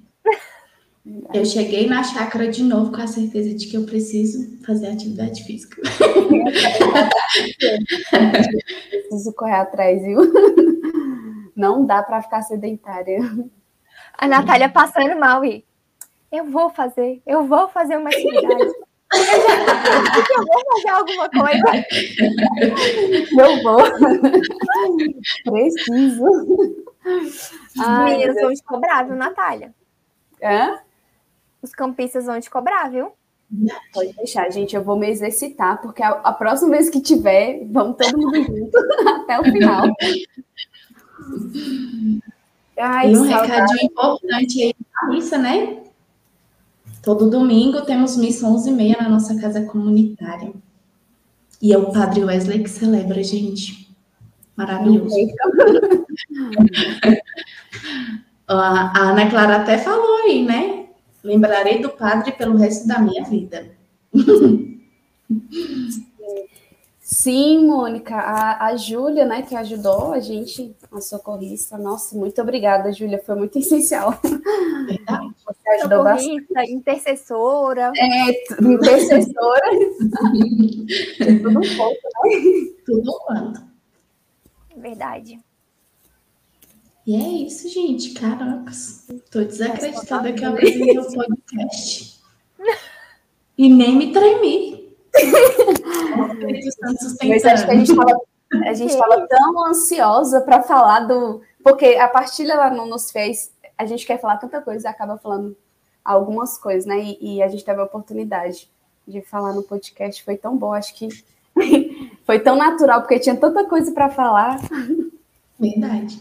[1.32, 5.44] Eu cheguei na chácara de novo com a certeza de que eu preciso fazer atividade
[5.44, 5.80] física.
[8.90, 10.20] Preciso correr atrás, viu?
[11.54, 13.20] Não dá para ficar sedentária.
[14.18, 15.64] A Natália passando mal e
[16.30, 18.72] eu vou fazer, eu vou fazer uma atividade.
[19.66, 21.86] Eu vou fazer alguma coisa.
[23.38, 23.78] Eu vou.
[25.44, 26.84] Preciso.
[27.78, 29.74] Ai, Meninas vão te cobrar, viu, Natália?
[30.42, 30.78] Hã?
[31.62, 33.12] Os campistas vão te cobrar, viu?
[33.92, 34.74] Pode deixar, gente.
[34.74, 38.78] Eu vou me exercitar, porque a, a próxima vez que tiver, vamos todo mundo junto
[39.08, 39.86] até o final.
[42.78, 43.50] Ai, E um saudade.
[43.52, 45.82] recadinho importante aí na missa, né?
[47.06, 50.52] Todo domingo temos missa 11h30 na nossa casa comunitária.
[51.62, 53.94] E é o Padre Wesley que celebra, gente.
[54.56, 55.14] Maravilhoso.
[58.48, 60.86] A Ana Clara até falou aí, né?
[61.22, 63.70] Lembrarei do padre pelo resto da minha vida.
[67.08, 71.78] Sim, Mônica, a, a Júlia, né, que ajudou a gente, a socorrista.
[71.78, 74.18] Nossa, muito obrigada, Júlia, foi muito essencial.
[74.88, 75.32] Verdade.
[75.46, 76.40] Você ajudou bastante.
[76.48, 77.92] Socorrista, intercessora.
[77.96, 78.30] É,
[78.60, 79.70] intercessora.
[81.42, 82.00] Tudo um pouco.
[82.84, 83.64] Tudo um quanto.
[84.76, 85.38] Verdade.
[87.06, 88.14] E é isso, gente.
[88.14, 89.06] Caracas.
[89.30, 92.20] Tô desacreditada que eu apresentei o podcast.
[93.56, 94.75] E nem me tremi.
[97.28, 98.20] Mas acho que a gente estava
[98.64, 101.42] a gente estava tão ansiosa para falar do.
[101.62, 103.52] Porque a partilha lá não nos fez.
[103.76, 105.56] A gente quer falar tanta coisa e acaba falando
[106.04, 106.98] algumas coisas, né?
[106.98, 108.68] E, e a gente teve a oportunidade
[109.06, 110.22] de falar no podcast.
[110.22, 111.08] Foi tão bom, acho que
[112.24, 114.60] foi tão natural, porque tinha tanta coisa para falar.
[115.58, 116.18] Verdade.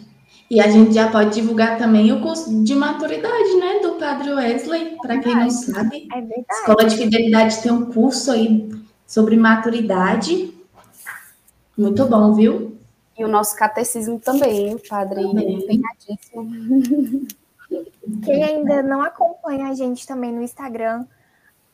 [0.49, 3.80] E a gente já pode divulgar também o curso de maturidade, né?
[3.80, 4.97] Do Padre Wesley.
[5.01, 6.45] Para quem não sabe, É verdade.
[6.51, 8.69] Escola de Fidelidade tem um curso aí
[9.06, 10.53] sobre maturidade.
[11.77, 12.77] Muito bom, viu?
[13.18, 15.60] E o nosso catecismo também, o padre Também.
[15.64, 17.27] empenhadíssimo.
[18.23, 21.06] Quem ainda não acompanha a gente também no Instagram,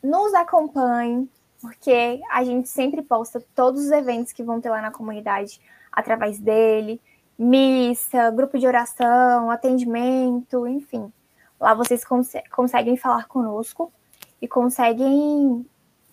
[0.02, 1.28] nos acompanhe,
[1.60, 5.60] porque a gente sempre posta todos os eventos que vão ter lá na comunidade
[5.92, 7.00] através dele,
[7.38, 11.12] missa, grupo de oração, atendimento, enfim.
[11.60, 13.92] Lá vocês conse- conseguem falar conosco
[14.40, 15.64] e conseguem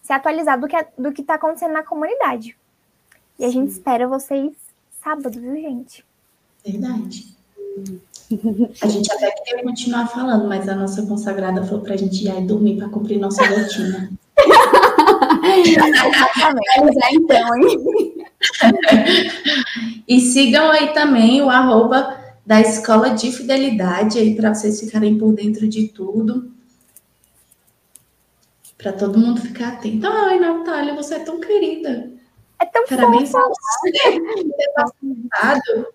[0.09, 2.57] se atualizar do que do que está acontecendo na comunidade.
[3.37, 4.53] E a gente espera vocês
[5.03, 6.03] sábado, viu, gente?
[6.65, 7.27] Verdade.
[8.81, 12.47] A gente até queria continuar falando, mas a nossa consagrada falou pra gente já ir
[12.47, 14.09] dormir para cumprir nossa rotina.
[16.79, 18.25] Lá, então, hein?
[20.07, 25.33] E sigam aí também o arroba da Escola de Fidelidade aí para vocês ficarem por
[25.33, 26.51] dentro de tudo.
[28.79, 30.07] Para todo mundo ficar atento.
[30.07, 32.09] Ai, Natália, você é tão querida.
[32.57, 33.45] É tão Parabéns fofo.
[33.45, 35.87] a você por ter participado.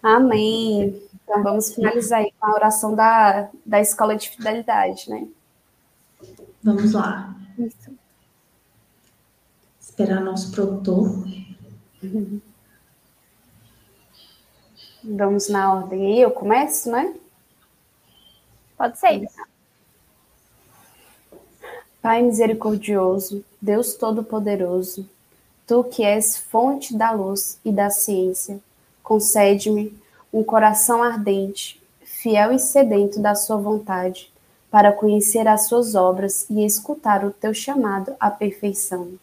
[0.00, 1.02] Amém.
[1.24, 5.26] Então vamos finalizar aí com a oração da, da escola de fidelidade, né?
[6.62, 7.34] Vamos lá.
[7.58, 7.98] Isso.
[9.80, 11.24] Esperar nosso produtor.
[15.02, 17.12] Vamos na ordem aí, eu começo, né?
[18.76, 19.26] Pode ser.
[22.02, 25.08] Pai misericordioso, Deus Todo-Poderoso,
[25.66, 28.60] tu que és fonte da luz e da ciência,
[29.02, 29.98] concede-me
[30.32, 34.32] um coração ardente, fiel e sedento da sua vontade,
[34.70, 39.18] para conhecer as suas obras e escutar o teu chamado à perfeição.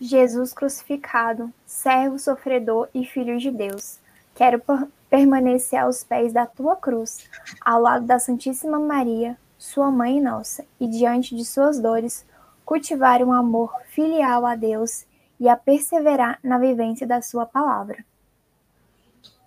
[0.00, 3.98] Jesus crucificado, servo sofredor e filho de Deus,
[4.36, 7.24] quero per- permanecer aos pés da tua cruz,
[7.64, 12.24] ao lado da Santíssima Maria, sua mãe nossa, e diante de suas dores,
[12.64, 15.06] cultivar um amor filial a Deus
[15.40, 18.04] e a perseverar na vivência da sua palavra.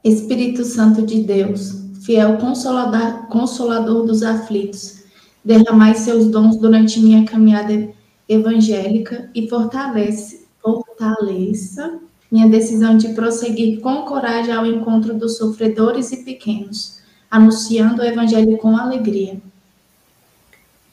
[0.03, 5.03] Espírito Santo de Deus, fiel consolador, consolador dos aflitos,
[5.45, 7.89] derramai seus dons durante minha caminhada
[8.27, 11.99] evangélica e fortalece, fortaleça
[12.31, 16.99] minha decisão de prosseguir com coragem ao encontro dos sofredores e pequenos,
[17.29, 19.39] anunciando o evangelho com alegria.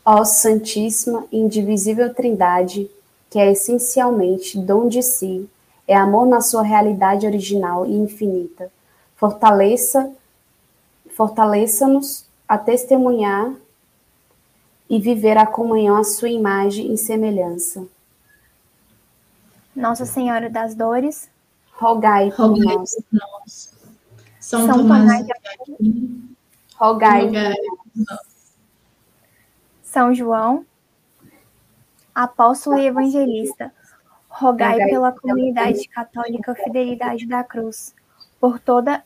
[0.04, 2.88] Ó Santíssima e Indivisível Trindade,
[3.28, 5.48] que é essencialmente dom de si,
[5.86, 8.70] é amor na sua realidade original e infinita.
[9.16, 10.10] Fortaleça,
[11.10, 13.52] fortaleça-nos a testemunhar
[14.88, 17.86] e viver a comunhão à sua imagem e semelhança.
[19.76, 21.30] Nossa Senhora das Dores,
[21.72, 23.76] Rogai por Rogai nós, por nós.
[24.40, 26.30] São, São Tomás de Aquino,
[26.76, 27.54] rogai rogai
[29.82, 30.64] São João,
[32.14, 33.70] apóstolo e evangelista,
[34.30, 37.94] rogai pela comunidade católica Fidelidade da Cruz,
[38.40, 39.04] por toda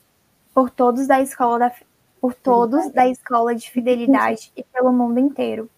[0.54, 1.72] por todos da escola da
[2.20, 5.68] por todos da escola de fidelidade e pelo mundo inteiro.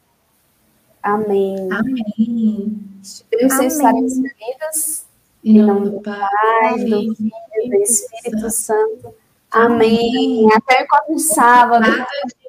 [1.03, 1.69] Amém.
[1.73, 2.81] Amém.
[3.03, 3.67] Esperemos Amém.
[3.67, 5.07] estarmos unidas
[5.45, 9.15] Em nome do Pai, do Filho e do Espírito Santo.
[9.51, 10.47] Amém.
[10.55, 11.85] Até quando sábado.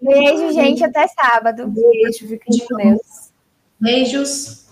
[0.02, 1.68] Beijo, gente, até sábado.
[1.68, 3.32] Beijo, fiquem com Deus.
[3.80, 4.68] Beijos.